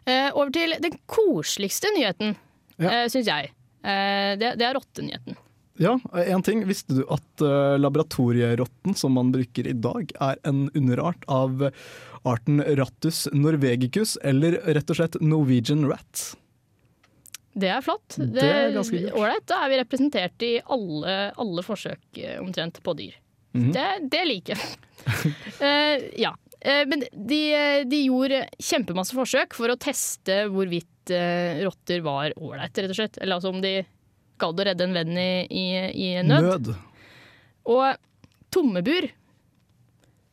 Uh, 0.03 0.29
over 0.33 0.51
til 0.55 0.75
den 0.83 0.97
koseligste 1.07 1.93
nyheten, 1.95 2.35
Ja. 2.81 3.05
uh, 3.05 3.07
syns 3.11 3.29
jeg. 3.29 3.53
Uh, 3.83 4.35
det, 4.39 4.57
det 4.59 4.67
er 4.67 4.75
rottenyheten. 4.75 5.39
Ja, 5.81 5.95
en 6.21 6.43
ting. 6.45 6.59
Visste 6.69 6.99
du 6.99 7.01
at 7.09 7.41
laboratorierotten 7.81 8.93
som 8.93 9.15
man 9.17 9.31
bruker 9.33 9.65
i 9.65 9.73
dag, 9.73 10.11
er 10.21 10.37
en 10.45 10.67
underart 10.77 11.23
av 11.25 11.63
arten 12.23 12.61
Rattus 12.79 13.25
norvegicus, 13.33 14.15
eller 14.23 14.59
rett 14.75 14.89
og 14.89 14.99
slett 14.99 15.19
Norwegian 15.21 15.85
rat? 15.89 16.23
Det 17.53 17.69
er 17.69 17.83
flott. 17.85 18.15
Det 18.17 18.43
er 18.43 18.71
ganske 18.73 18.97
kult. 18.97 19.17
Ålreit. 19.19 19.45
Da 19.49 19.59
er 19.63 19.71
vi 19.71 19.81
representert 19.81 20.45
i 20.45 20.53
alle, 20.73 21.17
alle 21.39 21.65
forsøk 21.65 22.21
eh, 22.21 22.39
omtrent 22.41 22.81
på 22.83 22.95
dyr. 22.97 23.19
Mhm. 23.53 23.69
det, 23.75 23.89
det 24.09 24.23
liker 24.25 24.57
jeg. 24.57 24.71
uh, 25.61 26.07
ja. 26.25 26.31
Uh, 26.63 26.83
men 26.89 27.03
de, 27.11 27.41
de 27.85 27.99
gjorde 28.07 28.45
kjempemasse 28.57 29.13
forsøk 29.13 29.53
for 29.57 29.69
å 29.69 29.77
teste 29.77 30.45
hvorvidt 30.49 31.13
uh, 31.13 31.61
rotter 31.67 32.01
var 32.05 32.33
ålreite, 32.39 32.85
rett 32.85 32.95
og 32.95 33.01
slett. 33.03 33.19
Eller 33.21 33.37
altså 33.37 33.53
om 33.53 33.61
de 33.61 33.75
gadd 34.41 34.63
å 34.63 34.65
redde 34.65 34.87
en 34.87 34.97
venn 34.97 35.13
i, 35.13 35.31
i, 35.45 35.67
i 35.93 36.09
nød. 36.25 36.49
Nød. 36.49 36.71
Og 37.69 37.85
tomme 38.53 38.81
bur 38.85 39.05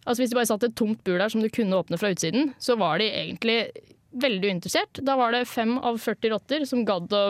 Altså 0.06 0.22
Hvis 0.22 0.32
de 0.32 0.38
bare 0.38 0.48
satt 0.48 0.64
et 0.64 0.76
tomt 0.78 1.02
bur 1.04 1.18
der 1.20 1.32
som 1.32 1.42
du 1.44 1.50
kunne 1.52 1.76
åpne 1.76 1.98
fra 2.00 2.10
utsiden, 2.14 2.54
så 2.62 2.76
var 2.80 3.02
de 3.02 3.10
egentlig 3.10 3.58
veldig 4.10 4.54
uinteressert. 4.54 5.02
Da 5.06 5.16
var 5.20 5.34
det 5.34 5.44
fem 5.50 5.76
av 5.78 6.00
40 6.00 6.32
rotter 6.32 6.64
som 6.68 6.86
gadd 6.88 7.12
å 7.14 7.24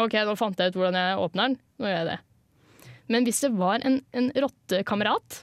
OK, 0.00 0.14
nå 0.24 0.34
fant 0.40 0.58
jeg 0.58 0.72
ut 0.72 0.78
hvordan 0.78 0.96
jeg 0.98 1.20
åpner 1.20 1.50
den. 1.50 1.56
Nå 1.78 1.88
gjør 1.88 1.98
jeg 2.00 2.10
det. 2.10 2.18
Men 3.12 3.26
hvis 3.28 3.42
det 3.44 3.52
var 3.58 3.84
en, 3.84 3.98
en 4.16 4.30
rottekamerat 4.44 5.42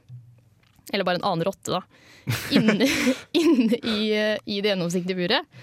eller 0.93 1.05
bare 1.05 1.19
en 1.21 1.27
annen 1.29 1.45
rotte, 1.45 1.69
da, 1.69 1.83
inne, 2.57 2.87
inne 3.37 3.77
i, 3.77 3.99
eh, 4.17 4.39
i 4.49 4.57
det 4.61 4.73
gjennomsiktige 4.73 5.17
buret, 5.19 5.59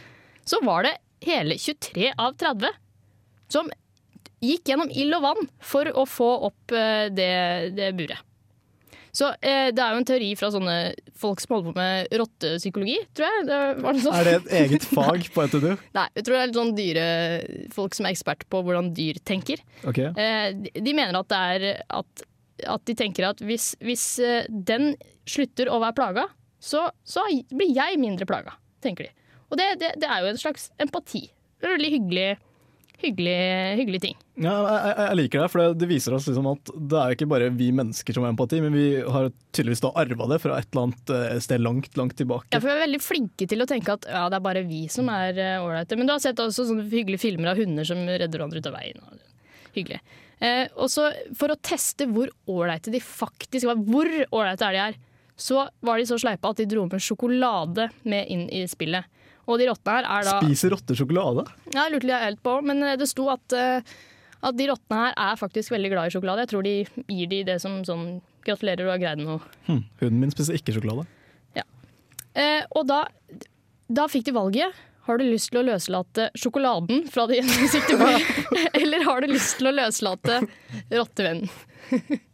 så 0.46 0.60
var 0.62 0.86
det 0.86 0.94
hele 1.26 1.56
23 1.58 2.12
av 2.14 2.36
30 2.38 2.78
som 3.50 3.70
gikk 4.44 4.70
gjennom 4.70 4.92
ild 4.94 5.16
og 5.18 5.24
vann 5.24 5.50
for 5.64 5.90
å 5.90 6.06
få 6.06 6.28
opp 6.50 6.74
eh, 6.76 7.08
det, 7.14 7.32
det 7.74 7.90
buret. 7.98 8.22
Så 9.16 9.30
eh, 9.40 9.70
det 9.72 9.80
er 9.80 9.94
jo 9.94 10.00
en 10.02 10.08
teori 10.08 10.28
fra 10.36 10.50
sånne 10.52 10.76
folk 11.16 11.40
som 11.40 11.54
holder 11.56 11.70
på 11.70 11.78
med 11.78 12.16
rottepsykologi, 12.20 12.96
tror 13.16 13.26
jeg. 13.30 13.46
Det 13.48 13.60
var 13.80 13.96
noe 13.96 14.04
sånt. 14.04 14.18
Er 14.18 14.28
det 14.28 14.34
et 14.36 14.54
eget 14.60 14.88
fag 14.96 15.28
på 15.32 15.46
NTNU? 15.48 15.70
Nei, 15.96 16.06
jeg 16.18 16.26
tror 16.26 16.36
det 16.36 16.40
er 16.40 16.50
litt 16.50 16.60
sånn 16.60 16.74
dyre 16.76 17.06
folk 17.76 17.96
som 17.96 18.08
er 18.08 18.16
ekspert 18.16 18.44
på 18.52 18.62
hvordan 18.66 18.90
dyr 18.96 19.20
tenker. 19.24 19.62
Okay. 19.88 20.10
Eh, 20.12 20.48
de, 20.58 20.72
de 20.84 20.96
mener 20.96 21.16
at 21.16 21.30
det 21.32 21.42
er 21.56 21.84
at, 22.00 22.26
at 22.76 22.84
de 22.88 22.96
tenker 22.98 23.30
at 23.30 23.40
hvis, 23.46 23.72
hvis 23.84 24.04
eh, 24.20 24.50
den 24.50 24.92
slutter 25.26 25.72
å 25.72 25.80
være 25.82 25.96
plaga, 25.96 26.26
så, 26.62 26.88
så 27.06 27.24
blir 27.52 27.72
jeg 27.72 28.00
mindre 28.02 28.28
plaga, 28.28 28.56
tenker 28.84 29.08
de. 29.08 29.32
Og 29.48 29.56
det, 29.60 29.70
det, 29.80 29.94
det 30.02 30.10
er 30.10 30.24
jo 30.24 30.32
en 30.32 30.40
slags 30.40 30.68
empati. 30.82 31.28
Det 31.56 31.68
er 31.68 31.76
veldig 31.78 31.92
hyggelig, 31.94 32.28
hyggelig, 33.02 33.36
hyggelig 33.80 34.00
ting. 34.02 34.16
Ja, 34.40 34.54
jeg, 34.66 34.94
jeg- 34.98 35.16
liker 35.20 35.42
det, 35.44 35.48
for 35.52 35.74
det, 35.74 35.88
viser 35.90 36.14
oss 36.16 36.26
liksom 36.28 36.48
at 36.50 36.72
det 36.76 36.98
er 37.00 37.14
ikke 37.16 37.28
bare 37.30 37.50
vi 37.54 37.70
mennesker 37.76 38.16
som 38.16 38.24
har 38.26 38.32
empati, 38.34 38.60
men 38.64 38.72
vi 38.76 38.86
har 39.02 39.30
tydeligvis 39.56 39.82
da 39.84 39.92
arva 40.02 40.28
det 40.32 40.38
fra 40.42 40.58
et 40.60 40.68
eller 40.72 40.86
annet 40.88 41.12
eh, 41.16 41.38
sted 41.44 41.60
langt, 41.64 41.96
langt 42.00 42.16
tilbake. 42.18 42.50
Ja, 42.54 42.60
for 42.60 42.68
Vi 42.70 42.74
er 42.76 42.84
veldig 42.86 43.02
flinke 43.04 43.48
til 43.48 43.64
å 43.64 43.68
tenke 43.70 43.96
at 43.96 44.08
ja, 44.10 44.26
det 44.32 44.40
er 44.40 44.46
bare 44.48 44.64
vi 44.68 44.84
som 44.92 45.08
er 45.12 45.36
eh, 45.38 45.56
ålreite. 45.64 45.96
Men 46.00 46.08
du 46.08 46.14
har 46.16 46.22
sett 46.24 46.40
også 46.42 46.68
sånne 46.70 46.88
hyggelige 46.92 47.24
filmer 47.26 47.52
av 47.52 47.60
hunder 47.60 47.84
som 47.88 48.00
redder 48.06 48.32
hverandre 48.38 48.62
ut 48.64 48.70
av 48.72 48.78
veien. 48.78 49.02
og 49.04 49.74
Hyggelig. 49.76 50.00
Eh, 50.40 50.66
og 50.76 50.88
så 50.92 51.10
For 51.36 51.52
å 51.52 51.56
teste 51.64 52.04
hvor 52.12 52.28
ålreite 52.48 52.92
de 52.92 53.00
faktisk 53.00 53.68
var, 53.70 53.80
hvor 53.88 54.08
ålreite 54.30 54.66
er 54.68 54.76
de 54.76 54.82
her, 54.88 54.96
så 55.36 55.66
var 55.84 56.00
de 56.00 56.06
så 56.08 56.16
sleipe 56.20 56.48
at 56.48 56.56
de 56.60 56.64
dro 56.68 56.86
med 56.88 57.02
sjokolade 57.04 57.90
med 58.08 58.28
inn 58.32 58.46
i 58.48 58.62
spillet. 58.68 59.04
Og 59.46 59.60
de 59.60 59.68
rottene 59.70 60.00
her 60.00 60.08
er 60.10 60.26
da 60.26 60.36
Spiser 60.42 60.74
rotter 60.74 60.98
sjokolade? 60.98 61.46
Ja, 61.70 61.86
jeg 61.86 61.96
lurte 61.96 62.10
jeg 62.10 62.28
helt 62.28 62.42
på, 62.44 62.56
men 62.66 62.82
eh, 62.82 62.96
det 62.98 63.06
sto 63.10 63.28
at, 63.30 63.54
eh, 63.54 63.96
at 64.42 64.58
de 64.58 64.70
rottene 64.70 65.02
her 65.04 65.18
er 65.26 65.38
faktisk 65.38 65.74
veldig 65.74 65.92
glad 65.92 66.10
i 66.10 66.16
sjokolade. 66.16 66.46
Jeg 66.46 66.54
tror 66.54 66.66
de 66.66 66.78
gir 67.14 67.30
de 67.30 67.44
det 67.46 67.60
som 67.62 67.78
sånn 67.86 68.08
gratulerer, 68.46 68.82
du 68.84 68.90
har 68.90 69.02
greid 69.02 69.22
noe. 69.22 69.38
Hm, 69.66 69.84
hunden 70.02 70.22
min 70.22 70.34
spiser 70.34 70.58
ikke 70.58 70.74
sjokolade. 70.76 71.06
Eh, 72.36 72.62
og 72.76 72.84
da, 72.88 73.04
da 73.88 74.06
fikk 74.12 74.28
de 74.28 74.36
valget. 74.36 74.84
Har 75.06 75.20
du 75.20 75.24
lyst 75.28 75.52
til 75.52 75.60
å 75.60 75.66
løslate 75.68 76.30
sjokoladen 76.36 77.04
fra 77.12 77.28
de 77.30 77.38
gjennomsiktige 77.38 77.98
bordet, 78.00 78.70
eller 78.80 79.04
har 79.06 79.22
du 79.22 79.30
lyst 79.30 79.54
til 79.60 79.70
å 79.70 79.74
løslate 79.76 80.40
rottevennen? 80.90 81.46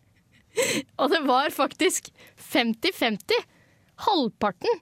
og 1.01 1.13
det 1.13 1.21
var 1.29 1.53
faktisk 1.53 2.09
50-50. 2.41 3.45
Halvparten 4.07 4.81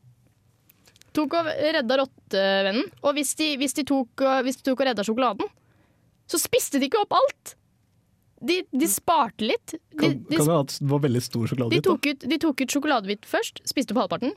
tok 1.17 1.39
og 1.41 1.49
redda 1.77 1.97
rottevennen. 2.03 2.91
Og 3.05 3.17
hvis 3.17 3.35
de, 3.39 3.55
hvis, 3.61 3.75
de 3.79 3.87
tok, 3.89 4.25
hvis 4.47 4.61
de 4.61 4.67
tok 4.71 4.83
og 4.83 4.91
redda 4.91 5.07
sjokoladen, 5.07 5.51
så 6.31 6.39
spiste 6.39 6.79
de 6.79 6.87
ikke 6.91 7.03
opp 7.03 7.17
alt. 7.19 7.57
De, 8.41 8.63
de 8.73 8.87
sparte 8.89 9.45
litt. 9.45 9.75
De, 9.75 9.81
Kan, 9.99 10.15
kan 10.25 10.31
det 10.31 10.47
være 10.47 10.63
at 10.65 10.77
det 10.79 10.89
var 10.93 11.03
veldig 11.05 11.23
stor 11.25 11.43
de 11.43 11.51
sjokoladebit? 11.51 11.91
ut, 11.91 12.31
de 12.31 12.39
tok 12.41 12.63
ut 12.63 12.77
sjokoladehvitt 12.77 13.29
først, 13.29 13.61
spiste 13.69 13.93
opp 13.97 14.05
halvparten. 14.05 14.33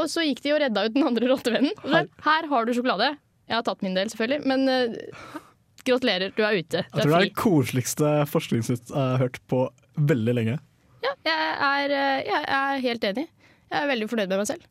Og 0.00 0.08
så 0.08 0.24
gikk 0.24 0.40
de 0.44 0.54
og 0.54 0.62
redda 0.62 0.86
ut 0.86 0.94
den 0.96 1.04
andre 1.04 1.28
rottevennen. 1.28 1.74
Så, 1.82 2.04
her 2.24 2.48
har 2.52 2.66
du 2.66 2.72
sjokolade. 2.76 3.10
Jeg 3.50 3.58
har 3.58 3.66
tatt 3.66 3.82
min 3.84 3.96
del, 3.98 4.08
selvfølgelig, 4.12 4.46
men 4.46 4.70
uh, 4.70 5.38
gratulerer, 5.84 6.32
du 6.36 6.44
er 6.46 6.60
ute. 6.62 6.84
Du 6.86 7.00
Jeg 7.00 7.02
tror 7.02 7.02
er 7.02 7.10
det 7.10 7.18
er 7.18 7.28
det 7.28 7.38
koseligste 7.40 8.12
forskningsnytt 8.30 8.92
jeg 8.92 8.96
har 8.96 9.20
hørt 9.24 9.40
på 9.50 9.64
veldig 10.10 10.36
lenge. 10.38 10.56
Ja, 11.04 11.14
jeg 11.26 11.52
er, 11.66 11.94
eh, 11.96 12.28
jeg 12.28 12.44
er 12.60 12.82
helt 12.84 13.06
enig. 13.08 13.26
Jeg 13.70 13.82
er 13.82 13.88
veldig 13.90 14.08
fornøyd 14.10 14.30
med 14.30 14.42
meg 14.42 14.48
selv. 14.50 14.66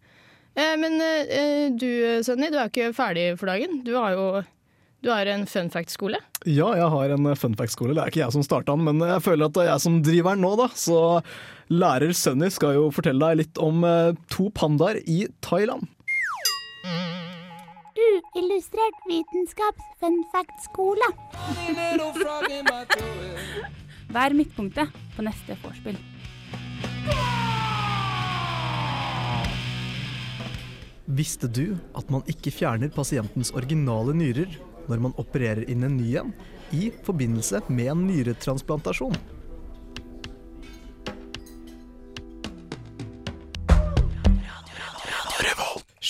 Eh, 0.60 0.76
Men 0.82 1.00
eh, 1.02 1.68
du, 1.72 1.90
Sunny, 2.28 2.50
du 2.52 2.58
er 2.60 2.72
ikke 2.72 2.92
ferdig 2.98 3.30
for 3.40 3.52
dagen. 3.52 3.80
Du 3.88 3.94
har 3.98 4.16
jo 4.18 4.30
du 5.00 5.08
har 5.14 5.30
en 5.32 5.46
fun 5.48 5.70
fact-skole. 5.72 6.18
Ja, 6.44 6.74
jeg 6.76 6.88
har 6.92 7.12
en 7.16 7.30
fun 7.40 7.54
fact-skole. 7.56 7.94
Det 7.96 8.02
er 8.04 8.12
ikke 8.12 8.20
jeg 8.20 8.34
som 8.36 8.44
starta 8.44 8.74
den, 8.76 8.84
men 8.84 9.00
jeg 9.08 9.24
føler 9.24 9.48
at 9.48 9.54
det 9.56 9.62
er 9.64 9.70
jeg 9.72 9.84
som 9.86 10.02
driver 10.04 10.36
den 10.36 10.44
nå, 10.44 10.50
da. 10.60 10.66
Så 10.76 10.98
lærer 11.72 12.12
Sunny 12.20 12.50
skal 12.52 12.76
jo 12.76 12.90
fortelle 12.92 13.30
deg 13.32 13.40
litt 13.46 13.62
om 13.64 13.86
eh, 13.88 14.12
to 14.34 14.50
pandaer 14.52 15.00
i 15.08 15.22
Thailand. 15.46 15.88
Uillustrert 18.00 19.00
vitenskaps 19.08 19.88
fun 20.04 20.20
fact-skole. 20.36 21.08
Vær 24.16 24.36
midtpunktet 24.36 24.92
på 25.16 25.24
neste 25.24 25.56
vorspiel. 25.64 25.96
Visste 31.10 31.48
du 31.50 31.74
at 31.98 32.10
man 32.14 32.22
ikke 32.30 32.52
fjerner 32.54 32.92
pasientens 32.94 33.50
originale 33.58 34.14
nyrer 34.14 34.52
når 34.90 35.00
man 35.08 35.16
opererer 35.18 35.66
inn 35.66 35.82
en 35.88 35.96
ny 35.98 36.12
en 36.22 36.30
i 36.70 36.92
forbindelse 37.06 37.64
med 37.66 37.90
en 37.96 38.04
nyretransplantasjon? 38.06 39.18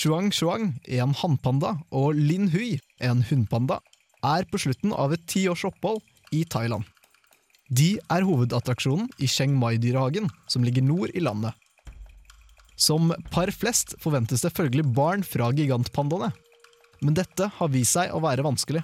Shuang 0.00 0.30
Shuang, 0.32 0.70
en 0.88 1.12
hannpanda, 1.12 1.74
og 1.92 2.14
Lin 2.16 2.46
Hui, 2.52 2.78
en 3.04 3.20
hunnpanda, 3.28 3.80
er 4.24 4.46
på 4.48 4.60
slutten 4.62 4.94
av 4.96 5.12
et 5.12 5.26
ti 5.28 5.42
års 5.50 5.66
opphold 5.68 6.00
i 6.32 6.44
Thailand. 6.48 6.86
De 7.68 7.98
er 8.08 8.24
hovedattraksjonen 8.24 9.10
i 9.20 9.28
Chiang 9.28 9.52
Mai-dyrehagen, 9.60 10.30
som 10.48 10.64
ligger 10.64 10.86
nord 10.86 11.12
i 11.12 11.20
landet. 11.24 11.52
Som 12.80 13.12
par 13.32 13.50
flest 13.52 13.92
forventes 14.00 14.40
det 14.40 14.54
følgelig 14.56 14.86
barn 14.96 15.24
fra 15.26 15.50
gigantpandaene. 15.52 16.30
Men 17.04 17.16
dette 17.16 17.50
har 17.58 17.72
vist 17.72 17.96
seg 17.96 18.12
å 18.16 18.22
være 18.24 18.44
vanskelig. 18.44 18.82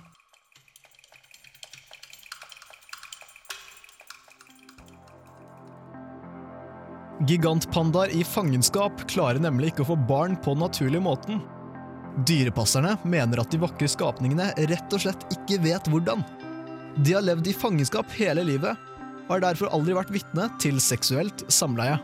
Gigantpandaer 7.26 8.12
i 8.12 8.20
fangenskap 8.28 9.00
klarer 9.08 9.40
nemlig 9.40 9.72
ikke 9.72 9.86
å 9.86 9.92
få 9.94 9.96
barn 10.08 10.36
på 10.36 10.52
den 10.52 10.66
naturlige 10.66 11.02
måten. 11.02 11.40
Dyrepasserne 12.28 12.98
mener 13.08 13.40
at 13.40 13.52
de 13.52 13.60
vakre 13.60 13.88
skapningene 13.88 14.50
rett 14.68 14.92
og 14.92 15.02
slett 15.02 15.24
ikke 15.32 15.58
vet 15.64 15.88
hvordan. 15.88 16.20
De 17.00 17.16
har 17.16 17.24
levd 17.24 17.48
i 17.48 17.56
fangenskap 17.56 18.12
hele 18.16 18.44
livet, 18.44 18.76
og 19.26 19.32
har 19.38 19.46
derfor 19.48 19.72
aldri 19.72 19.96
vært 19.96 20.12
vitne 20.12 20.50
til 20.60 20.76
seksuelt 20.80 21.44
samleie. 21.52 21.96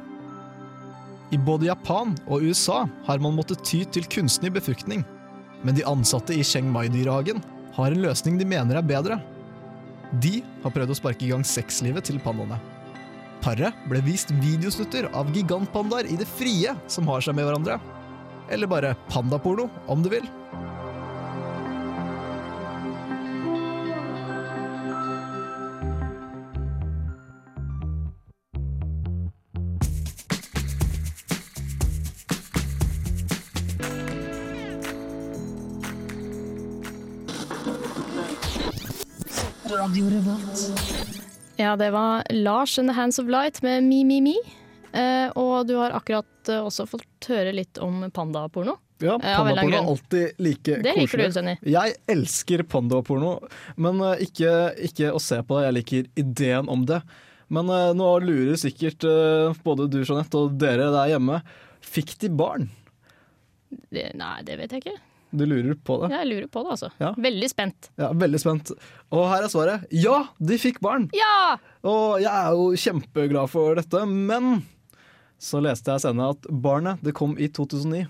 I 1.32 1.38
både 1.40 1.70
Japan 1.70 2.12
og 2.28 2.44
USA 2.44 2.82
har 3.06 3.20
man 3.24 3.32
måttet 3.38 3.62
ty 3.64 3.82
til 3.88 4.04
kunstig 4.04 4.50
befruktning. 4.52 5.00
Men 5.64 5.78
de 5.78 5.86
ansatte 5.88 6.34
i 6.36 6.44
Chiang 6.44 6.68
Mai-dyrehagen 6.68 7.40
har 7.72 7.94
en 7.94 8.02
løsning 8.04 8.36
de 8.36 8.48
mener 8.48 8.76
er 8.76 8.84
bedre. 8.84 9.16
De 10.20 10.42
har 10.60 10.74
prøvd 10.74 10.92
å 10.92 10.98
sparke 10.98 11.24
i 11.24 11.30
gang 11.32 11.44
sexlivet 11.46 12.04
til 12.10 12.20
pandaene. 12.20 12.58
Paret 13.42 13.78
ble 13.88 14.02
vist 14.04 14.30
videosnutter 14.42 15.08
av 15.16 15.32
gigantpandaer 15.34 16.10
i 16.12 16.18
det 16.20 16.28
frie 16.28 16.76
som 16.90 17.08
har 17.08 17.24
seg 17.24 17.38
med 17.38 17.48
hverandre. 17.48 17.80
Eller 18.52 18.68
bare 18.68 18.92
pandaporno, 19.08 19.70
om 19.88 20.04
du 20.04 20.12
vil. 20.12 20.28
Radio 39.78 40.06
Revolt. 40.10 40.62
Ja, 41.56 41.76
det 41.76 41.90
var 41.90 42.22
Lars 42.30 42.78
and 42.78 42.88
the 42.88 42.94
Hands 42.94 43.18
of 43.18 43.26
Light 43.28 43.62
med 43.62 43.84
Me 43.84 44.04
Me 44.04 44.20
Me. 44.20 44.34
Eh, 44.92 45.30
og 45.38 45.66
du 45.68 45.74
har 45.78 45.94
akkurat 45.96 46.48
eh, 46.52 46.60
også 46.66 46.86
fått 46.90 47.28
høre 47.30 47.52
litt 47.54 47.78
om 47.82 48.04
pandaporno. 48.12 48.76
Ja, 49.02 49.16
Eh, 49.22 49.38
av 49.40 49.46
en 49.48 49.52
eller 49.52 49.62
annen 49.62 49.62
pandaporno 49.62 49.66
er 49.66 49.72
grunn. 49.72 49.88
alltid 49.88 50.42
like 50.44 50.76
Det 50.82 50.94
liker 50.96 51.06
koselig. 51.06 51.26
du, 51.26 51.32
Sunny. 51.38 51.54
Jeg 51.72 51.94
elsker 52.08 52.62
pandaporno, 52.62 53.32
men 53.76 54.00
eh, 54.00 54.24
ikke, 54.28 54.52
ikke 54.90 55.12
å 55.12 55.20
se 55.22 55.40
på 55.42 55.58
det. 55.58 55.64
Jeg 55.68 55.76
liker 55.78 56.10
ideen 56.24 56.68
om 56.70 56.84
det. 56.86 57.00
Men 57.52 57.68
eh, 57.70 57.92
nå 57.98 58.10
lurer 58.24 58.56
sikkert 58.60 59.04
eh, 59.08 59.54
både 59.64 59.88
du, 59.92 60.02
Jeanette, 60.04 60.34
og 60.38 60.58
dere 60.60 60.90
der 60.94 61.14
hjemme. 61.14 61.40
Fikk 61.82 62.14
de 62.22 62.28
barn? 62.30 62.68
Det, 63.90 64.10
nei, 64.14 64.36
det 64.46 64.58
vet 64.60 64.72
jeg 64.76 64.84
ikke. 64.84 64.98
Du 65.32 65.44
lurer 65.48 65.74
på 65.80 65.96
det? 66.02 66.10
Ja, 66.12 66.18
Jeg 66.22 66.28
lurer 66.28 66.48
på 66.52 66.62
det, 66.64 66.74
altså. 66.74 66.90
Ja. 67.00 67.12
Veldig 67.16 67.48
spent. 67.50 67.88
Ja, 68.00 68.10
Veldig 68.12 68.40
spent. 68.42 68.72
Og 69.10 69.22
her 69.30 69.46
er 69.46 69.52
svaret. 69.52 69.86
Ja, 69.96 70.18
de 70.38 70.58
fikk 70.60 70.80
barn! 70.84 71.08
Ja! 71.16 71.56
Og 71.88 72.20
jeg 72.20 72.28
er 72.32 72.52
jo 72.52 72.66
kjempeglad 72.76 73.48
for 73.52 73.78
dette, 73.80 74.04
men 74.06 74.66
så 75.42 75.62
leste 75.64 75.90
jeg 75.94 76.04
senere 76.04 76.34
at 76.36 76.46
barnet 76.62 77.00
det 77.02 77.14
kom 77.18 77.32
i 77.40 77.48
2009. 77.48 78.04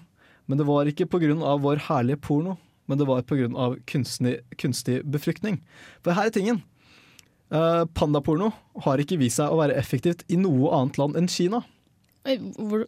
Men 0.51 0.59
det 0.59 0.67
var 0.67 0.91
ikke 0.91 1.07
pga. 1.07 1.57
vår 1.63 1.87
herlige 1.89 2.21
porno, 2.21 2.59
men 2.91 2.99
det 2.99 3.07
var 3.07 3.23
pga. 3.23 3.49
Kunstig, 3.87 4.41
kunstig 4.59 5.03
befruktning. 5.07 5.61
For 6.03 6.13
her 6.19 6.27
er 6.27 6.35
tingen. 6.35 6.63
Eh, 7.53 7.85
pandaporno 7.95 8.51
har 8.83 8.99
ikke 8.99 9.19
vist 9.21 9.37
seg 9.39 9.53
å 9.53 9.61
være 9.61 9.77
effektivt 9.77 10.25
i 10.33 10.37
noe 10.41 10.73
annet 10.75 10.99
land 10.99 11.17
enn 11.17 11.29
Kina. 11.29 11.63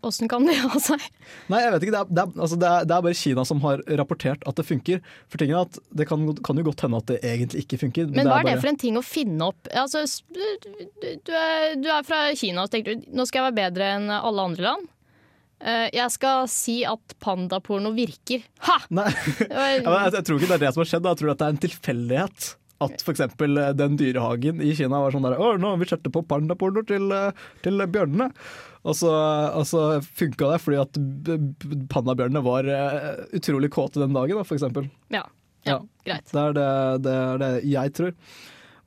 Åssen 0.06 0.28
kan 0.30 0.44
det 0.46 0.54
ha 0.62 0.78
seg? 0.78 1.02
Nei, 1.50 1.58
jeg 1.64 1.72
vet 1.74 1.86
ikke. 1.86 1.94
Det 1.96 2.00
er, 2.00 2.10
det, 2.14 2.22
er, 2.24 2.40
altså 2.46 2.58
det, 2.60 2.68
er, 2.70 2.86
det 2.86 2.94
er 2.96 3.04
bare 3.08 3.18
Kina 3.18 3.44
som 3.48 3.60
har 3.64 3.82
rapportert 3.98 4.46
at 4.46 4.60
det 4.60 4.66
funker. 4.68 5.00
For 5.32 5.42
tingen 5.42 5.58
er 5.58 5.66
at 5.66 5.78
Det 5.90 6.06
kan, 6.10 6.22
kan 6.46 6.60
jo 6.60 6.66
godt 6.68 6.84
hende 6.86 7.00
at 7.02 7.10
det 7.10 7.18
egentlig 7.26 7.64
ikke 7.66 7.80
funker. 7.82 8.08
Men 8.14 8.28
hva 8.30 8.38
er 8.40 8.46
det 8.46 8.52
bare- 8.54 8.64
for 8.64 8.72
en 8.74 8.80
ting 8.84 8.98
å 9.00 9.04
finne 9.04 9.50
opp? 9.50 9.70
Altså, 9.74 10.04
du, 10.30 10.42
du, 10.62 11.32
er, 11.34 11.74
du 11.82 11.88
er 11.90 12.06
fra 12.06 12.24
Kina 12.38 12.66
og 12.68 12.70
tenker 12.74 12.94
du 13.00 13.08
nå 13.14 13.26
skal 13.26 13.42
jeg 13.42 13.50
være 13.50 13.60
bedre 13.64 13.90
enn 13.98 14.10
alle 14.14 14.48
andre 14.52 14.68
land. 14.70 14.90
Eh, 15.64 15.86
jeg 15.96 16.12
skal 16.12 16.46
si 16.50 16.80
at 16.86 17.14
pandaporno 17.24 17.90
virker. 17.96 18.42
Ha! 18.68 18.78
Nei, 18.94 19.08
jeg, 19.40 19.82
jeg 19.86 20.24
tror 20.26 20.38
ikke 20.38 20.50
det 20.50 20.58
er 20.60 20.64
det 20.68 20.72
som 20.76 20.82
har 20.84 20.90
skjedd. 20.92 21.08
Jeg 21.10 21.20
tror 21.22 21.32
at 21.34 21.40
det 21.42 21.46
er 21.48 21.54
en 21.56 21.62
tilfeldighet. 21.66 22.50
At 22.82 23.04
f.eks. 23.04 23.22
den 23.78 23.98
dyrehagen 24.00 24.62
i 24.64 24.72
Kina 24.74 24.98
var 25.04 25.14
sånn 25.14 25.24
der 25.26 25.38
Å, 25.38 25.52
nå 25.60 25.74
har 25.74 25.78
vi 25.80 25.86
setter 25.88 26.12
på 26.12 26.24
pandaporno 26.26 26.82
til, 26.86 27.06
eh, 27.14 27.44
til 27.62 27.84
bjørnene. 27.86 28.30
Og 28.84 28.98
så, 28.98 29.12
og 29.54 29.64
så 29.68 29.84
funka 30.04 30.50
det 30.50 30.58
fordi 30.60 30.80
at 30.82 30.98
pandabjørnene 31.92 32.42
var 32.44 32.68
eh, 32.68 33.22
utrolig 33.38 33.70
kåte 33.72 34.02
den 34.02 34.16
dagen, 34.16 34.40
da, 34.40 34.44
for 34.44 34.58
eksempel. 34.58 34.90
Ja, 35.14 35.22
ja, 35.64 35.78
greit. 36.04 36.28
Det 36.28 36.42
er 36.42 36.58
det, 36.58 36.68
det 37.06 37.14
er 37.14 37.40
det 37.40 37.52
jeg 37.70 37.94
tror. 37.96 38.12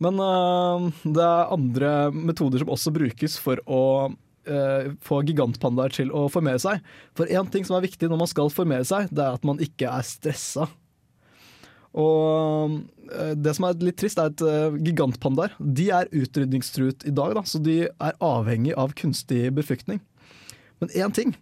Men 0.03 0.21
uh, 0.21 0.87
det 1.01 1.23
er 1.25 1.53
andre 1.53 1.91
metoder 2.13 2.61
som 2.61 2.69
også 2.73 2.93
brukes 2.93 3.37
for 3.41 3.61
å 3.65 3.83
uh, 4.11 4.89
få 5.05 5.21
gigantpandaer 5.25 5.95
til 5.95 6.13
å 6.13 6.27
formere 6.29 6.61
seg. 6.61 6.83
For 7.17 7.29
én 7.29 7.49
ting 7.53 7.65
som 7.65 7.79
er 7.79 7.87
viktig 7.87 8.11
når 8.11 8.21
man 8.21 8.29
skal 8.29 8.53
formere 8.53 8.85
seg, 8.87 9.09
det 9.09 9.25
er 9.25 9.39
at 9.39 9.47
man 9.47 9.61
ikke 9.63 9.89
er 9.89 10.05
stressa. 10.05 10.69
Og 11.95 12.75
øh, 13.11 13.33
det 13.39 13.53
som 13.55 13.67
er 13.67 13.79
litt 13.81 13.97
trist, 14.01 14.19
er 14.19 14.31
at 14.33 14.43
øh, 14.43 14.75
gigantpandaer 14.83 15.55
de 15.59 15.89
er 15.95 16.09
utrydningstruet 16.11 17.05
i 17.07 17.13
dag, 17.15 17.35
da, 17.37 17.43
så 17.47 17.61
de 17.63 17.77
er 17.87 18.17
avhengig 18.23 18.75
av 18.77 18.93
kunstig 18.97 19.47
befruktning. 19.55 20.01
Men 20.81 20.91
én 20.93 21.13
ting 21.15 21.35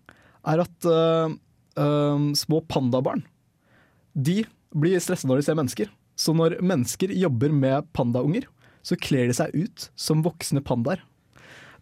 er 0.47 0.61
at 0.63 0.87
uh, 0.87 1.33
uh, 1.81 2.27
små 2.37 2.61
pandabarn 2.71 3.25
de 4.15 4.43
blir 4.75 5.01
stressa 5.03 5.27
når 5.27 5.41
de 5.41 5.47
ser 5.47 5.57
mennesker. 5.59 5.89
Så 6.15 6.31
når 6.31 6.59
mennesker 6.63 7.11
jobber 7.11 7.51
med 7.51 7.89
pandaunger, 7.97 8.45
så 8.85 8.95
kler 8.95 9.27
de 9.27 9.35
seg 9.35 9.51
ut 9.57 9.89
som 9.99 10.23
voksne 10.23 10.63
pandaer. 10.63 11.01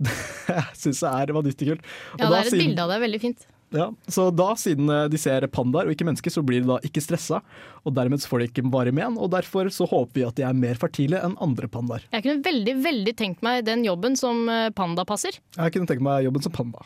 Det 0.03 0.63
syns 0.79 1.03
jeg 1.03 1.11
er 1.27 1.33
vanvittig 1.35 1.67
kult. 1.69 1.83
Og 2.15 2.23
Ja, 2.23 2.29
det 2.31 2.37
er 2.37 2.39
et 2.41 2.49
siden- 2.49 2.63
bilde 2.63 2.81
av 2.87 2.89
det. 2.95 3.01
Veldig 3.03 3.21
fint. 3.21 3.45
Ja, 3.73 3.87
så 4.11 4.27
da, 4.33 4.51
siden 4.59 4.89
eh, 4.93 5.07
de 5.09 5.19
ser 5.21 5.45
pandaer 5.53 5.89
og 5.89 5.95
ikke 5.95 6.05
mennesker, 6.07 6.33
så 6.33 6.43
blir 6.45 6.61
de 6.61 6.69
da 6.69 6.79
ikke 6.85 7.01
stressa. 7.03 7.41
Og 7.83 7.95
dermed 7.97 8.23
får 8.29 8.43
de 8.43 8.49
ikke 8.51 8.65
varig 8.73 8.93
men, 8.95 9.17
og 9.17 9.31
derfor 9.33 9.71
så 9.73 9.87
håper 9.89 10.19
vi 10.19 10.27
at 10.27 10.37
de 10.37 10.45
er 10.47 10.57
mer 10.57 10.79
fertile 10.79 11.19
enn 11.25 11.35
andre 11.43 11.69
pandaer. 11.71 12.05
Jeg 12.13 12.25
kunne 12.25 12.45
veldig 12.45 12.77
veldig 12.85 13.15
tenkt 13.19 13.43
meg 13.45 13.65
den 13.67 13.83
jobben 13.87 14.17
som 14.19 14.45
panda 14.77 15.05
passer. 15.09 15.39
Jeg 15.57 15.75
kunne 15.75 15.89
tenkt 15.89 16.05
meg 16.05 16.27
jobben 16.27 16.45
som 16.45 16.53
panda. 16.55 16.85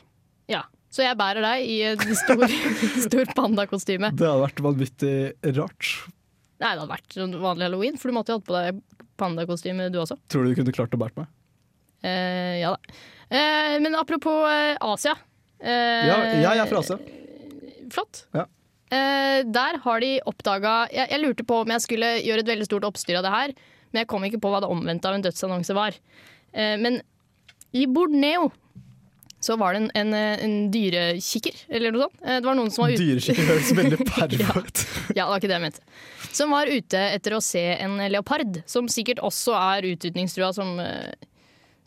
Ja. 0.52 0.64
Så 0.94 1.04
jeg 1.04 1.18
bærer 1.20 1.44
deg 1.44 1.66
i 1.68 1.82
et 1.92 2.04
stor, 2.16 2.46
stor 3.08 3.34
pandakostyme. 3.38 4.14
Det 4.16 4.24
hadde 4.24 4.46
vært 4.46 4.62
vanvittig 4.64 5.16
rart. 5.58 5.90
Nei, 6.58 6.72
det 6.72 6.80
hadde 6.80 6.90
vært 6.90 7.18
vanlig 7.44 7.68
halloween, 7.68 8.00
for 8.00 8.10
du 8.10 8.16
måtte 8.18 8.34
jo 8.34 8.40
hatt 8.40 8.48
på 8.48 8.56
deg 8.56 8.80
pandakostyme 9.20 9.92
du 9.94 10.00
også. 10.02 10.18
Tror 10.32 10.46
du 10.46 10.54
du 10.54 10.62
kunne 10.62 10.74
klart 10.74 10.96
å 10.96 11.02
bære 11.02 11.22
meg? 11.22 11.30
Eh, 12.06 12.60
ja 12.62 12.74
da. 12.74 12.98
Eh, 13.28 13.76
men 13.84 13.98
apropos 14.00 14.48
eh, 14.50 14.78
Asia. 14.82 15.18
Ja, 15.62 16.20
jeg 16.38 16.62
er 16.62 16.70
fra 16.70 16.84
Asia. 16.84 17.00
Flott. 17.94 18.26
Ja. 18.36 18.46
Uh, 18.88 19.42
der 19.44 19.82
har 19.84 20.00
de 20.00 20.14
oppdaga 20.30 20.76
jeg, 20.94 21.10
jeg 21.12 21.20
lurte 21.20 21.44
på 21.44 21.58
om 21.66 21.72
jeg 21.74 21.84
skulle 21.84 22.12
gjøre 22.24 22.46
et 22.46 22.52
veldig 22.54 22.68
stort 22.70 22.86
oppstyr 22.88 23.18
av 23.20 23.26
det 23.26 23.34
her, 23.34 23.54
men 23.92 24.00
jeg 24.00 24.08
kom 24.08 24.24
ikke 24.24 24.40
på 24.44 24.52
hva 24.54 24.62
det 24.64 24.70
omvendte 24.72 25.10
av 25.10 25.18
en 25.18 25.26
dødsannonse 25.26 25.76
var. 25.76 25.98
Uh, 26.56 26.78
men 26.80 27.02
i 27.76 27.84
Borneo 27.92 28.48
så 29.40 29.56
var 29.60 29.74
det 29.74 29.84
en, 29.84 29.92
en, 29.94 30.14
eh, 30.18 30.44
en 30.44 30.56
dyrekikker, 30.74 31.60
eller 31.70 31.94
noe 31.94 32.08
sånt. 32.08 32.22
Uh, 32.24 32.38
det 32.40 32.48
var 32.48 32.58
noen 32.58 32.72
som 32.74 32.84
var 32.84 32.94
ute 32.96 33.04
Dyrekikker 33.04 33.46
høres 33.52 33.70
veldig 33.78 34.00
pervo 34.10 34.64
ut. 34.64 34.84
ja, 35.14 35.22
det 35.22 35.28
var 35.30 35.38
ikke 35.38 35.52
det 35.52 35.58
jeg 35.58 35.66
mente. 35.68 35.84
Som 36.40 36.56
var 36.56 36.72
ute 36.72 37.04
etter 37.12 37.36
å 37.38 37.42
se 37.44 37.64
en 37.76 38.00
leopard, 38.12 38.62
som 38.70 38.90
sikkert 38.92 39.22
også 39.26 39.54
er 39.60 39.92
utrydningstrua 39.92 40.50
som, 40.58 40.74
eh, 40.82 41.12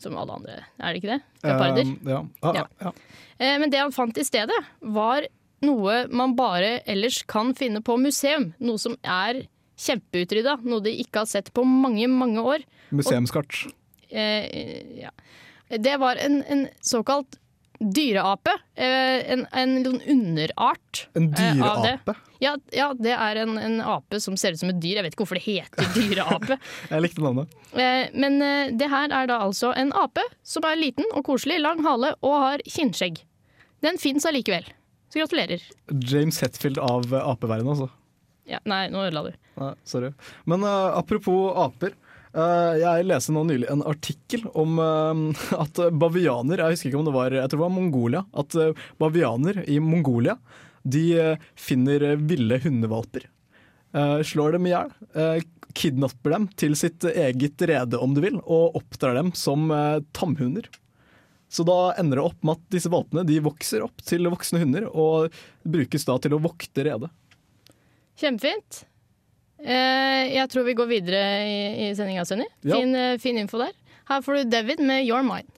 som 0.03 0.17
alle 0.19 0.35
andre. 0.39 0.57
Er 0.79 0.93
det 0.93 1.01
ikke 1.01 1.13
det? 1.15 1.19
Leoparder. 1.45 1.91
Uh, 1.91 2.11
ja. 2.13 2.21
Ah, 2.43 2.55
Ja. 2.57 2.65
ja. 2.85 2.91
Eh, 3.39 3.57
Men 3.61 3.69
det 3.73 3.79
han 3.81 3.91
fant 3.95 4.17
i 4.17 4.25
stedet, 4.27 4.57
var 4.81 5.25
noe 5.61 6.07
man 6.09 6.35
bare 6.35 6.79
ellers 6.89 7.21
kan 7.29 7.53
finne 7.57 7.81
på 7.85 7.97
museum. 8.01 8.51
Noe 8.59 8.77
som 8.81 8.97
er 9.03 9.43
kjempeutrydda. 9.81 10.59
Noe 10.65 10.81
de 10.85 10.93
ikke 11.03 11.23
har 11.23 11.29
sett 11.29 11.51
på 11.53 11.63
mange, 11.65 12.07
mange 12.09 12.41
år. 12.41 12.65
Museumskart. 12.91 13.65
Eh, 14.09 15.01
ja. 15.01 15.09
Det 15.71 15.97
var 16.01 16.19
en, 16.19 16.41
en 16.51 16.65
såkalt 16.83 17.37
dyreape. 17.81 18.53
Eh, 18.77 19.31
en, 19.33 19.45
en 19.51 19.73
underart. 20.07 21.07
En 21.17 21.31
dyre 21.33 21.69
av 21.69 21.81
det. 21.85 22.15
Ja, 22.41 22.55
ja, 22.73 22.87
det 22.97 23.13
er 23.13 23.39
en, 23.43 23.55
en 23.57 23.79
ape 23.81 24.19
som 24.21 24.37
ser 24.37 24.53
ut 24.55 24.61
som 24.61 24.69
et 24.73 24.79
dyr. 24.81 24.99
Jeg 24.99 25.05
vet 25.07 25.15
ikke 25.15 25.25
hvorfor 25.25 25.39
det 25.39 25.45
heter 25.47 25.89
dyreape. 25.97 26.57
Jeg 26.93 27.05
likte 27.05 27.23
navnet. 27.25 27.55
Eh, 27.73 28.09
Men 28.13 28.37
eh, 28.45 28.73
det 28.77 28.89
her 28.91 29.13
er 29.21 29.29
da 29.31 29.39
altså 29.47 29.73
en 29.77 29.93
ape 29.97 30.23
som 30.45 30.65
er 30.69 30.77
liten 30.79 31.07
og 31.15 31.25
koselig, 31.27 31.59
lang 31.63 31.81
hale 31.85 32.13
og 32.21 32.37
har 32.45 32.63
kinnskjegg. 32.69 33.23
Den 33.81 33.97
fins 34.01 34.27
allikevel. 34.29 34.67
Så 35.11 35.19
gratulerer. 35.19 35.63
James 36.07 36.37
Hetfield 36.39 36.77
av 36.79 37.09
apeverdenen, 37.11 37.73
altså. 37.73 37.89
Ja, 38.47 38.59
nei, 38.69 38.85
nå 38.93 39.01
ødela 39.07 39.25
du. 39.27 39.33
Nei, 39.59 39.73
sorry. 39.87 40.13
Men 40.49 40.63
uh, 40.63 40.93
apropos 40.97 41.51
aper. 41.65 41.93
Eh, 42.33 42.73
jeg 42.81 43.07
leste 43.07 43.33
nå 43.35 43.43
nylig 43.47 43.69
en 43.71 43.83
artikkel 43.87 44.45
om 44.57 44.79
eh, 44.81 45.21
at 45.63 45.81
bavianer 46.01 46.63
Jeg 46.63 46.75
husker 46.77 46.91
ikke 46.91 47.01
om 47.01 47.07
det 47.09 47.15
var 47.15 47.37
Jeg 47.37 47.51
tror 47.51 47.61
det 47.61 47.65
var 47.67 47.77
Mongolia. 47.77 48.25
At 48.43 48.57
eh, 48.57 48.83
bavianer 49.01 49.63
i 49.69 49.79
Mongolia 49.83 50.37
de 50.81 51.37
finner 51.53 52.15
ville 52.17 52.57
hundevalper. 52.57 53.27
slår 54.25 54.55
dem 54.55 54.65
i 54.65 54.71
hjel. 54.71 54.87
kidnapper 55.77 56.33
dem 56.33 56.47
til 56.57 56.73
sitt 56.73 57.05
eget 57.05 57.61
rede, 57.69 57.99
om 58.01 58.15
du 58.17 58.21
vil, 58.23 58.39
og 58.41 58.79
oppdrar 58.79 59.13
dem 59.13 59.29
som 59.37 59.69
tamhunder. 60.17 60.65
Så 61.53 61.61
da 61.69 61.93
ender 62.01 62.17
det 62.17 62.25
opp 62.25 62.41
med 62.41 62.57
at 62.57 62.73
disse 62.73 62.89
valpene 62.89 63.27
de 63.29 63.37
vokser 63.45 63.85
opp 63.85 64.01
til 64.01 64.25
voksne 64.33 64.63
hunder, 64.63 64.89
og 64.89 65.29
brukes 65.61 66.09
da 66.09 66.17
til 66.17 66.33
å 66.33 66.41
vokte 66.41 66.87
redet. 66.89 67.13
Kjempefint. 68.17 68.87
Eh, 69.61 70.33
jeg 70.33 70.49
tror 70.49 70.63
vi 70.65 70.73
går 70.73 70.89
videre 70.89 71.23
i, 71.45 71.89
i 71.89 71.95
sendinga, 71.95 72.25
Sunny. 72.25 72.47
Ja. 72.65 72.75
Fin, 72.75 72.95
eh, 72.95 73.17
fin 73.21 73.37
info 73.37 73.59
der. 73.61 73.75
Her 74.09 74.21
får 74.21 74.33
du 74.41 74.49
David 74.49 74.81
med 74.81 75.05
Your 75.07 75.21
Mind. 75.21 75.49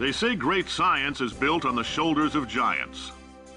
They 0.00 0.12
say 0.12 0.34
great 0.34 0.66
science 0.68 1.20
is 1.20 1.34
built 1.34 1.66
on 1.66 1.76
the 1.76 1.84
shoulders 1.84 2.34
of 2.34 2.48
giants. 2.48 3.12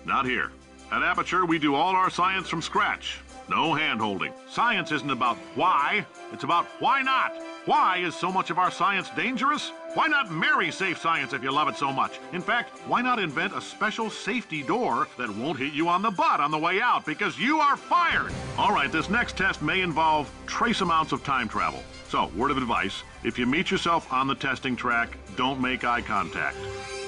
Not 0.06 0.26
here. 0.26 0.52
At 0.92 1.02
Aperture, 1.02 1.46
we 1.46 1.58
do 1.58 1.74
all 1.74 1.96
our 1.96 2.10
science 2.10 2.50
from 2.50 2.62
scratch. 2.62 3.23
No 3.50 3.74
hand 3.74 4.00
holding. 4.00 4.32
Science 4.50 4.92
isn't 4.92 5.10
about 5.10 5.38
why, 5.56 6.06
it's 6.32 6.44
about 6.44 6.66
why 6.80 7.02
not. 7.02 7.34
Why 7.66 7.98
is 7.98 8.16
so 8.16 8.32
much 8.32 8.50
of 8.50 8.58
our 8.58 8.72
science 8.72 9.10
dangerous? 9.16 9.72
Why 9.94 10.08
not 10.08 10.32
marry 10.32 10.72
safe 10.72 10.98
science 10.98 11.34
if 11.34 11.44
you 11.44 11.52
love 11.52 11.68
it 11.68 11.78
so 11.78 11.94
much? 11.94 12.20
In 12.34 12.42
fact, 12.42 12.78
why 12.88 13.02
not 13.02 13.20
invent 13.20 13.56
a 13.56 13.62
special 13.62 14.10
safety 14.10 14.64
door 14.64 15.08
that 15.18 15.30
won't 15.30 15.60
hit 15.60 15.74
you 15.74 15.88
on 15.88 16.02
the 16.02 16.12
butt 16.12 16.40
on 16.40 16.52
the 16.52 16.58
way 16.58 16.82
out 16.82 17.06
because 17.06 17.38
you 17.38 17.60
are 17.60 17.78
fired? 17.78 18.34
All 18.58 18.74
right, 18.74 18.92
this 18.92 19.10
next 19.10 19.38
test 19.38 19.62
may 19.62 19.82
involve 19.82 20.32
trace 20.46 20.82
amounts 20.82 21.12
of 21.12 21.24
time 21.24 21.48
travel. 21.48 21.84
So, 22.10 22.32
word 22.36 22.52
of 22.52 22.58
advice 22.58 23.04
if 23.24 23.40
you 23.40 23.46
meet 23.46 23.72
yourself 23.72 24.12
on 24.12 24.28
the 24.28 24.36
testing 24.36 24.76
track, 24.76 25.18
don't 25.38 25.62
make 25.62 25.84
eye 25.84 26.02
contact. 26.02 26.58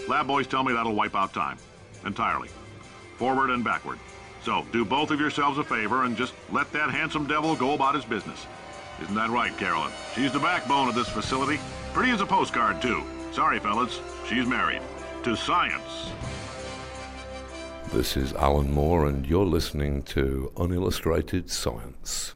Lab 0.08 0.28
boys 0.28 0.48
tell 0.48 0.64
me 0.64 0.74
that'll 0.74 0.96
wipe 0.96 1.16
out 1.16 1.34
time 1.34 1.58
entirely, 2.06 2.50
forward 3.18 3.50
and 3.50 3.64
backward. 3.64 4.00
So, 4.46 4.64
do 4.72 4.86
both 4.86 5.10
of 5.10 5.20
yourselves 5.20 5.58
a 5.58 5.64
favor 5.64 6.04
and 6.04 6.16
just 6.16 6.36
let 6.52 6.72
that 6.72 6.92
handsome 6.92 7.26
devil 7.26 7.56
go 7.56 7.74
about 7.74 7.96
his 7.96 8.06
business. 8.06 8.46
Isn't 9.02 9.16
that 9.16 9.32
right, 9.32 9.58
Carolyn? 9.58 9.92
She's 10.14 10.32
the 10.32 10.40
backbone 10.40 10.88
of 10.88 10.94
this 10.94 11.10
facility. 11.10 11.60
Pretty 11.94 12.12
as 12.12 12.22
a 12.22 12.28
postcard, 12.28 12.80
too. 12.80 13.04
Sorry, 13.32 13.58
fellas, 13.58 14.00
she's 14.28 14.46
married. 14.46 14.84
To 15.24 15.36
science. 15.36 16.12
This 17.92 18.16
is 18.16 18.34
Alan 18.34 18.72
Moore, 18.72 19.08
and 19.08 19.26
you're 19.26 19.46
listening 19.46 20.04
to 20.04 20.52
Unillustrated 20.58 21.50
Science. 21.50 22.36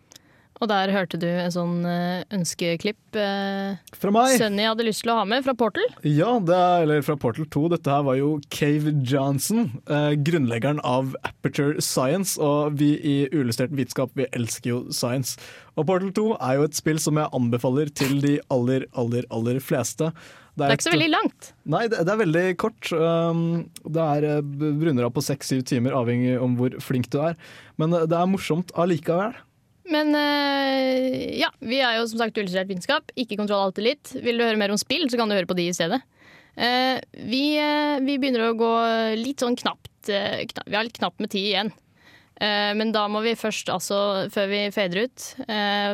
Og 0.59 0.67
der 0.67 0.91
hørte 0.91 1.19
du 1.19 1.27
en 1.29 1.53
sånn 1.53 1.75
eh, 1.87 2.25
ønskeklipp 2.35 3.15
eh, 3.15 3.77
Fra 3.95 4.11
meg. 4.11 4.33
Sunny 4.41 4.65
hadde 4.67 4.83
lyst 4.87 5.05
til 5.05 5.13
å 5.13 5.21
ha 5.21 5.27
med 5.29 5.45
fra 5.45 5.55
Portal. 5.55 5.85
Ja, 6.03 6.33
det 6.43 6.57
er, 6.57 6.83
eller 6.83 7.05
fra 7.05 7.15
Portal 7.19 7.47
2. 7.47 7.63
Dette 7.75 7.93
her 7.93 8.03
var 8.07 8.19
jo 8.19 8.33
Cave 8.51 8.91
Johnson, 9.07 9.69
eh, 9.87 10.17
grunnleggeren 10.19 10.81
av 10.83 11.15
Aperture 11.23 11.79
Science. 11.83 12.35
Og 12.43 12.75
vi 12.81 12.91
i 12.99 13.15
Uillustrert 13.31 13.71
vitenskap, 13.75 14.11
vi 14.19 14.27
elsker 14.35 14.73
jo 14.73 14.81
science. 14.91 15.39
Og 15.79 15.87
Portal 15.87 16.11
2 16.17 16.27
er 16.35 16.59
jo 16.59 16.67
et 16.67 16.75
spill 16.75 16.99
som 16.99 17.19
jeg 17.21 17.31
anbefaler 17.39 17.95
til 17.95 18.19
de 18.23 18.35
aller, 18.51 18.83
aller, 18.99 19.27
aller 19.31 19.63
fleste. 19.63 20.11
Det 20.59 20.67
er 20.67 20.75
ikke 20.75 20.89
så 20.89 20.95
veldig 20.95 21.11
langt. 21.13 21.51
Nei, 21.71 21.85
det, 21.91 22.01
det 22.03 22.13
er 22.13 22.19
veldig 22.19 22.45
kort. 22.59 22.89
Um, 22.91 23.43
det 23.87 24.07
er 24.17 24.27
eh, 24.27 24.55
runder 24.83 25.07
av 25.07 25.13
på 25.15 25.23
seks-syv 25.23 25.63
timer, 25.69 25.95
avhengig 25.95 26.35
om 26.41 26.57
hvor 26.59 26.75
flink 26.83 27.07
du 27.13 27.21
er. 27.23 27.37
Men 27.79 27.95
eh, 27.95 28.07
det 28.09 28.17
er 28.17 28.27
morsomt 28.27 28.73
allikevel. 28.79 29.37
Men 29.89 30.13
eh, 30.15 31.39
ja, 31.39 31.49
vi 31.65 31.81
er 31.81 31.97
jo 31.97 32.07
som 32.11 32.21
sagt 32.21 32.37
illustrert 32.37 32.69
vitenskap. 32.69 33.11
Ikke 33.19 33.37
kontroll 33.39 33.67
alltid 33.67 33.87
litt. 33.87 34.13
Vil 34.21 34.39
du 34.39 34.45
høre 34.45 34.59
mer 34.59 34.73
om 34.73 34.79
spill, 34.79 35.07
så 35.09 35.19
kan 35.19 35.29
du 35.29 35.37
høre 35.37 35.49
på 35.49 35.57
de 35.57 35.69
i 35.69 35.75
stedet. 35.75 36.01
Eh, 36.59 36.97
vi, 37.29 37.43
eh, 37.57 37.97
vi 38.05 38.17
begynner 38.21 38.49
å 38.49 38.57
gå 38.57 38.71
litt 39.19 39.41
sånn 39.41 39.57
knapt 39.59 39.87
kna 40.09 40.63
Vi 40.65 40.73
har 40.77 40.85
litt 40.87 40.97
knapt 40.97 41.19
med 41.21 41.29
tid 41.33 41.51
igjen. 41.51 41.71
Men 42.39 42.93
da 42.95 43.01
må 43.11 43.19
vi 43.19 43.33
først, 43.35 43.67
altså, 43.67 44.29
før 44.31 44.45
vi 44.47 44.59
fader 44.71 45.09
ut, 45.09 45.23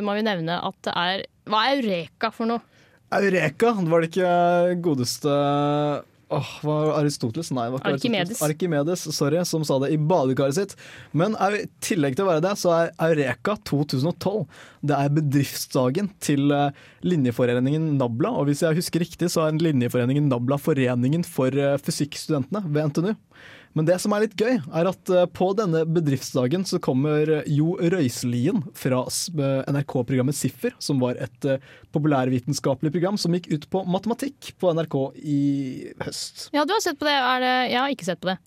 må 0.06 0.14
vi 0.14 0.26
nevne 0.28 0.60
at 0.62 0.76
det 0.86 0.94
er 0.94 1.24
Hva 1.50 1.64
er 1.66 1.80
Eureka 1.80 2.30
for 2.32 2.46
noe? 2.46 2.62
Eureka! 3.18 3.72
Var 3.82 4.04
det 4.06 4.12
ikke 4.12 4.36
godeste 4.86 5.34
Åh, 6.30 6.52
var 6.66 6.92
Aristoteles? 7.00 7.52
Nei, 7.54 7.68
var 7.70 7.84
Arkimedes. 7.86 8.42
Arkimedes, 8.42 9.04
sorry, 9.16 9.44
som 9.46 9.66
sa 9.66 9.78
det 9.84 9.92
i 9.94 9.98
badekaret 9.98 10.58
sitt. 10.58 10.74
Men 11.14 11.38
i 11.38 11.66
tillegg 11.86 12.18
til 12.18 12.26
å 12.26 12.32
være 12.32 12.42
det, 12.48 12.54
så 12.58 12.72
er 12.74 12.94
Eureka 13.12 13.58
2012 13.70 14.46
Det 14.86 14.98
er 14.98 15.14
bedriftsdagen 15.14 16.10
til 16.26 16.50
eh, 16.54 16.72
linjeforeningen 17.06 17.92
Nabla. 18.00 18.34
Og 18.40 18.50
hvis 18.50 18.66
jeg 18.66 18.80
husker 18.80 19.06
riktig, 19.06 19.30
så 19.34 19.46
er 19.46 19.62
linjeforeningen 19.62 20.32
Nabla 20.32 20.58
foreningen 20.62 21.26
for 21.28 21.54
eh, 21.54 21.78
fysikkstudentene 21.86 22.66
ved 22.74 22.90
NTNU. 22.90 23.14
Men 23.76 23.88
det 23.88 23.98
som 24.00 24.14
er 24.16 24.24
litt 24.24 24.38
gøy, 24.40 24.56
er 24.56 24.88
at 24.88 25.12
eh, 25.12 25.26
på 25.36 25.50
denne 25.60 25.82
bedriftsdagen 25.84 26.64
så 26.68 26.80
kommer 26.84 27.28
eh, 27.42 27.50
Jo 27.52 27.76
Røiselien 27.76 28.64
fra 28.78 29.02
eh, 29.04 29.72
NRK-programmet 29.76 30.38
Siffer, 30.38 30.72
som 30.80 31.02
var 31.04 31.20
et 31.20 31.48
populærvitenskapelig 31.96 32.94
program 32.96 33.20
som 33.20 33.36
gikk 33.36 33.52
ut 33.52 33.68
på 33.72 33.84
matematikk 33.92 34.54
på 34.62 34.72
NRK 34.80 34.98
i 35.20 35.40
høst. 36.06 36.48
Ja, 36.56 36.64
du 36.64 36.72
har 36.76 36.84
sett 36.84 37.00
på 37.02 37.08
det. 37.08 37.16
Er 37.20 37.44
det 37.44 37.54
jeg 37.74 37.82
har 37.82 37.92
ikke 37.92 38.08
sett 38.08 38.24
på 38.24 38.32
det. 38.32 38.40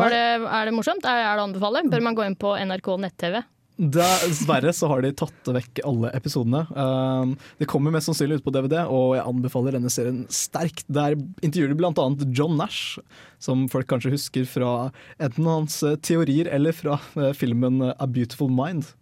Det 0.00 0.16
er 0.16 0.68
det 0.68 0.74
morsomt? 0.74 1.04
Er 1.04 1.24
det 1.26 1.42
å 1.42 1.48
anbefale? 1.48 1.84
Bør 1.90 2.04
man 2.06 2.16
gå 2.16 2.24
inn 2.24 2.38
på 2.40 2.54
NRK 2.56 2.92
nett-TV? 3.04 3.40
Dessverre 3.80 4.74
så 4.76 4.90
har 4.90 5.00
de 5.00 5.08
tatt 5.16 5.48
vekk 5.56 5.80
alle 5.88 6.10
episodene. 6.12 6.66
Um, 6.76 7.30
det 7.56 7.68
kommer 7.70 7.94
mest 7.94 8.10
sannsynlig 8.10 8.40
ut 8.40 8.44
på 8.44 8.52
DVD, 8.52 8.82
og 8.84 9.14
jeg 9.16 9.24
anbefaler 9.24 9.76
denne 9.78 9.88
serien 9.92 10.26
sterkt. 10.28 10.84
Der 10.92 11.16
intervjuer 11.40 11.72
de 11.72 11.78
bl.a. 11.80 12.04
John 12.36 12.58
Nash, 12.60 12.98
som 13.40 13.64
folk 13.72 13.88
kanskje 13.88 14.12
husker 14.12 14.44
fra 14.44 14.74
enten 15.16 15.48
hans 15.48 15.78
eh, 15.86 15.96
teorier 16.04 16.50
eller 16.52 16.76
fra 16.76 16.98
eh, 17.16 17.32
filmen 17.36 17.80
A 17.94 18.04
Beautiful 18.04 18.52
Mind. 18.52 18.92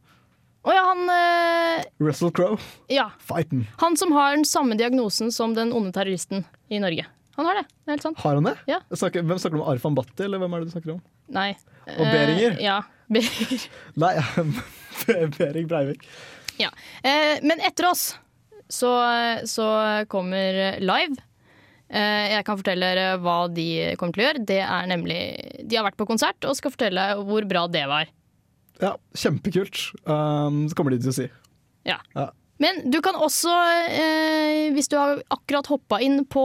Å 0.62 0.75
ja, 0.75 0.87
han 0.93 1.05
eh, 1.11 1.85
Russell 2.03 2.31
Crowe, 2.35 2.62
Ja. 2.93 3.11
Fighten. 3.19 3.67
Han 3.83 3.99
som 3.99 4.14
har 4.14 4.37
den 4.37 4.47
samme 4.47 4.79
diagnosen 4.79 5.35
som 5.35 5.59
den 5.59 5.75
onde 5.75 5.91
terroristen 5.97 6.47
i 6.71 6.79
Norge. 6.83 7.07
Han 7.38 7.47
har 7.51 7.61
det. 7.61 7.67
Det 7.83 7.91
er 7.91 7.97
helt 7.97 8.07
sant. 8.12 8.23
Har 8.23 8.38
han 8.38 8.47
det? 8.47 8.55
Ja. 8.71 8.79
Snakker, 8.95 9.27
hvem 9.27 9.38
snakker 9.43 9.59
du 9.59 9.62
om? 9.64 9.71
Arfan 9.75 9.99
Bhatti, 9.99 10.27
eller 10.27 10.43
hvem 10.43 10.55
er 10.55 10.62
det 10.62 10.71
du 10.71 10.75
snakker 10.79 10.95
om? 11.01 11.03
Nei. 11.35 11.53
Og 11.97 12.05
Beringer? 12.05 12.57
Eh, 12.57 12.64
ja. 12.67 12.81
Beringer. 13.12 13.69
Nei, 14.01 14.14
Behring 15.38 15.69
Breivik. 15.71 16.05
Ja. 16.59 16.73
Eh, 17.03 17.38
men 17.47 17.62
etter 17.64 17.91
oss 17.91 18.11
så, 18.69 18.93
så 19.49 19.69
kommer 20.11 20.79
Live. 20.83 21.23
Eh, 21.88 22.35
jeg 22.35 22.45
kan 22.45 22.59
fortelle 22.61 22.88
dere 22.91 23.21
hva 23.25 23.38
de 23.53 23.69
kommer 24.01 24.17
til 24.17 24.25
å 24.25 24.29
gjøre. 24.29 24.45
Det 24.49 24.61
er 24.61 24.88
nemlig 24.91 25.21
De 25.64 25.79
har 25.79 25.87
vært 25.87 25.99
på 26.01 26.09
konsert 26.09 26.45
og 26.45 26.59
skal 26.59 26.75
fortelle 26.75 27.11
hvor 27.25 27.47
bra 27.49 27.64
det 27.73 27.87
var. 27.88 28.11
Ja, 28.83 28.95
kjempekult. 29.17 29.81
Um, 30.05 30.67
så 30.69 30.77
kommer 30.79 30.95
de 30.95 31.01
til 31.03 31.11
å 31.11 31.17
si. 31.17 31.27
Ja. 31.88 31.99
Ja. 32.14 32.29
Men 32.62 32.83
du 32.91 32.99
kan 33.03 33.17
også, 33.19 33.53
eh, 33.95 34.69
hvis 34.75 34.91
du 34.91 34.97
har 34.99 35.21
akkurat 35.31 35.67
hoppa 35.71 36.01
inn 36.03 36.25
på, 36.27 36.45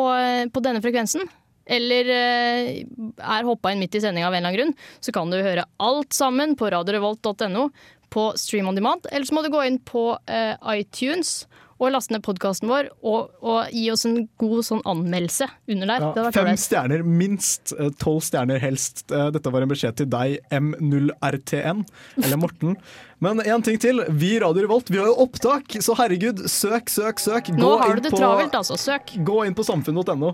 på 0.54 0.62
denne 0.63 0.82
frekvensen, 0.82 1.26
eller 1.65 2.10
eh, 2.12 2.84
er 3.23 3.47
hoppa 3.47 3.71
inn 3.71 3.80
midt 3.84 3.95
i 3.95 4.02
sendinga 4.04 4.28
av 4.28 4.34
en 4.34 4.41
eller 4.45 4.49
annen 4.52 4.60
grunn, 4.73 4.76
så 4.99 5.12
kan 5.15 5.30
du 5.32 5.38
høre 5.41 5.63
alt 5.80 6.13
sammen 6.13 6.56
på 6.60 6.69
radiorevolt.no 6.73 7.69
på 8.13 8.28
Stream 8.38 8.67
on 8.69 8.76
Demand. 8.78 9.08
Eller 9.12 9.26
så 9.26 9.34
må 9.34 9.41
du 9.41 9.49
gå 9.49 9.63
inn 9.65 9.80
på 9.80 10.13
eh, 10.30 10.54
iTunes 10.78 11.45
og 11.82 11.89
laste 11.91 12.13
ned 12.13 12.21
podkasten 12.23 12.69
vår 12.69 12.91
og, 13.02 13.32
og 13.43 13.71
gi 13.73 13.88
oss 13.91 14.06
en 14.08 14.28
god 14.39 14.62
sånn 14.63 14.84
anmeldelse 14.88 15.47
under 15.73 15.89
der. 15.89 16.04
Ja, 16.06 16.12
Det 16.15 16.34
fem 16.36 16.45
ålreit. 16.45 16.62
stjerner, 16.62 17.02
minst 17.04 17.73
eh, 17.76 17.89
tolv 17.99 18.21
stjerner 18.23 18.62
helst. 18.62 19.02
Dette 19.10 19.52
var 19.52 19.65
en 19.65 19.71
beskjed 19.73 19.97
til 19.99 20.08
deg, 20.13 20.38
M0RTN, 20.54 21.82
eller 22.21 22.39
Morten. 22.39 22.78
Men 23.23 23.41
en 23.43 23.65
ting 23.65 23.80
til. 23.82 24.04
Vi 24.12 24.36
i 24.38 24.39
Radio 24.43 24.63
Revolt 24.67 24.91
vi 24.93 24.99
har 25.02 25.10
jo 25.10 25.17
opptak, 25.26 25.76
så 25.84 25.95
herregud, 25.97 26.45
søk, 26.52 26.91
søk, 26.93 27.19
søk. 27.23 27.49
Nå 27.58 27.73
har 27.82 27.95
du 27.97 28.06
det 28.06 28.12
på- 28.13 28.21
travelt, 28.21 28.54
altså. 28.62 28.78
Søk. 28.80 29.15
Gå 29.26 29.41
inn 29.47 29.56
på 29.58 29.65
samfunn.no. 29.67 30.34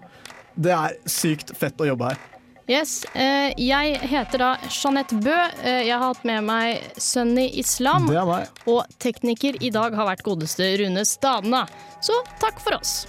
Det 0.60 0.76
er 0.76 0.98
sykt 1.08 1.54
fett 1.56 1.80
å 1.80 1.88
jobbe 1.88 2.12
her. 2.12 2.26
Yes, 2.70 3.02
eh, 3.16 3.50
Jeg 3.58 3.98
heter 4.12 4.38
da 4.44 4.50
Jeanette 4.70 5.16
Bø. 5.18 5.38
Eh, 5.64 5.88
jeg 5.88 5.96
har 5.96 6.12
hatt 6.12 6.26
med 6.28 6.44
meg 6.46 6.84
Sunny 7.02 7.48
Islam. 7.58 8.06
Det 8.06 8.20
er 8.20 8.28
meg. 8.30 8.50
Og 8.70 8.84
tekniker 9.02 9.58
i 9.64 9.72
dag 9.74 9.96
har 9.96 10.06
vært 10.06 10.22
godeste 10.24 10.68
Rune 10.78 11.06
Stadna. 11.06 11.66
Så 12.02 12.14
takk 12.44 12.60
for 12.62 12.78
oss. 12.78 13.08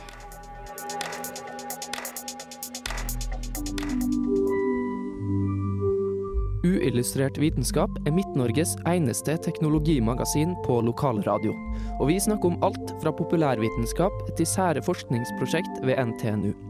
Uillustrert 6.65 7.37
vitenskap 7.41 7.91
er 8.07 8.15
Midt-Norges 8.17 8.77
eneste 8.89 9.37
teknologimagasin 9.45 10.55
på 10.65 10.81
lokalradio. 10.87 11.53
Og 11.99 12.09
vi 12.09 12.17
snakker 12.21 12.55
om 12.55 12.59
alt 12.65 12.97
fra 13.03 13.13
populærvitenskap 13.13 14.27
til 14.37 14.49
sære 14.49 14.85
forskningsprosjekt 14.85 15.85
ved 15.85 16.01
NTNU. 16.01 16.70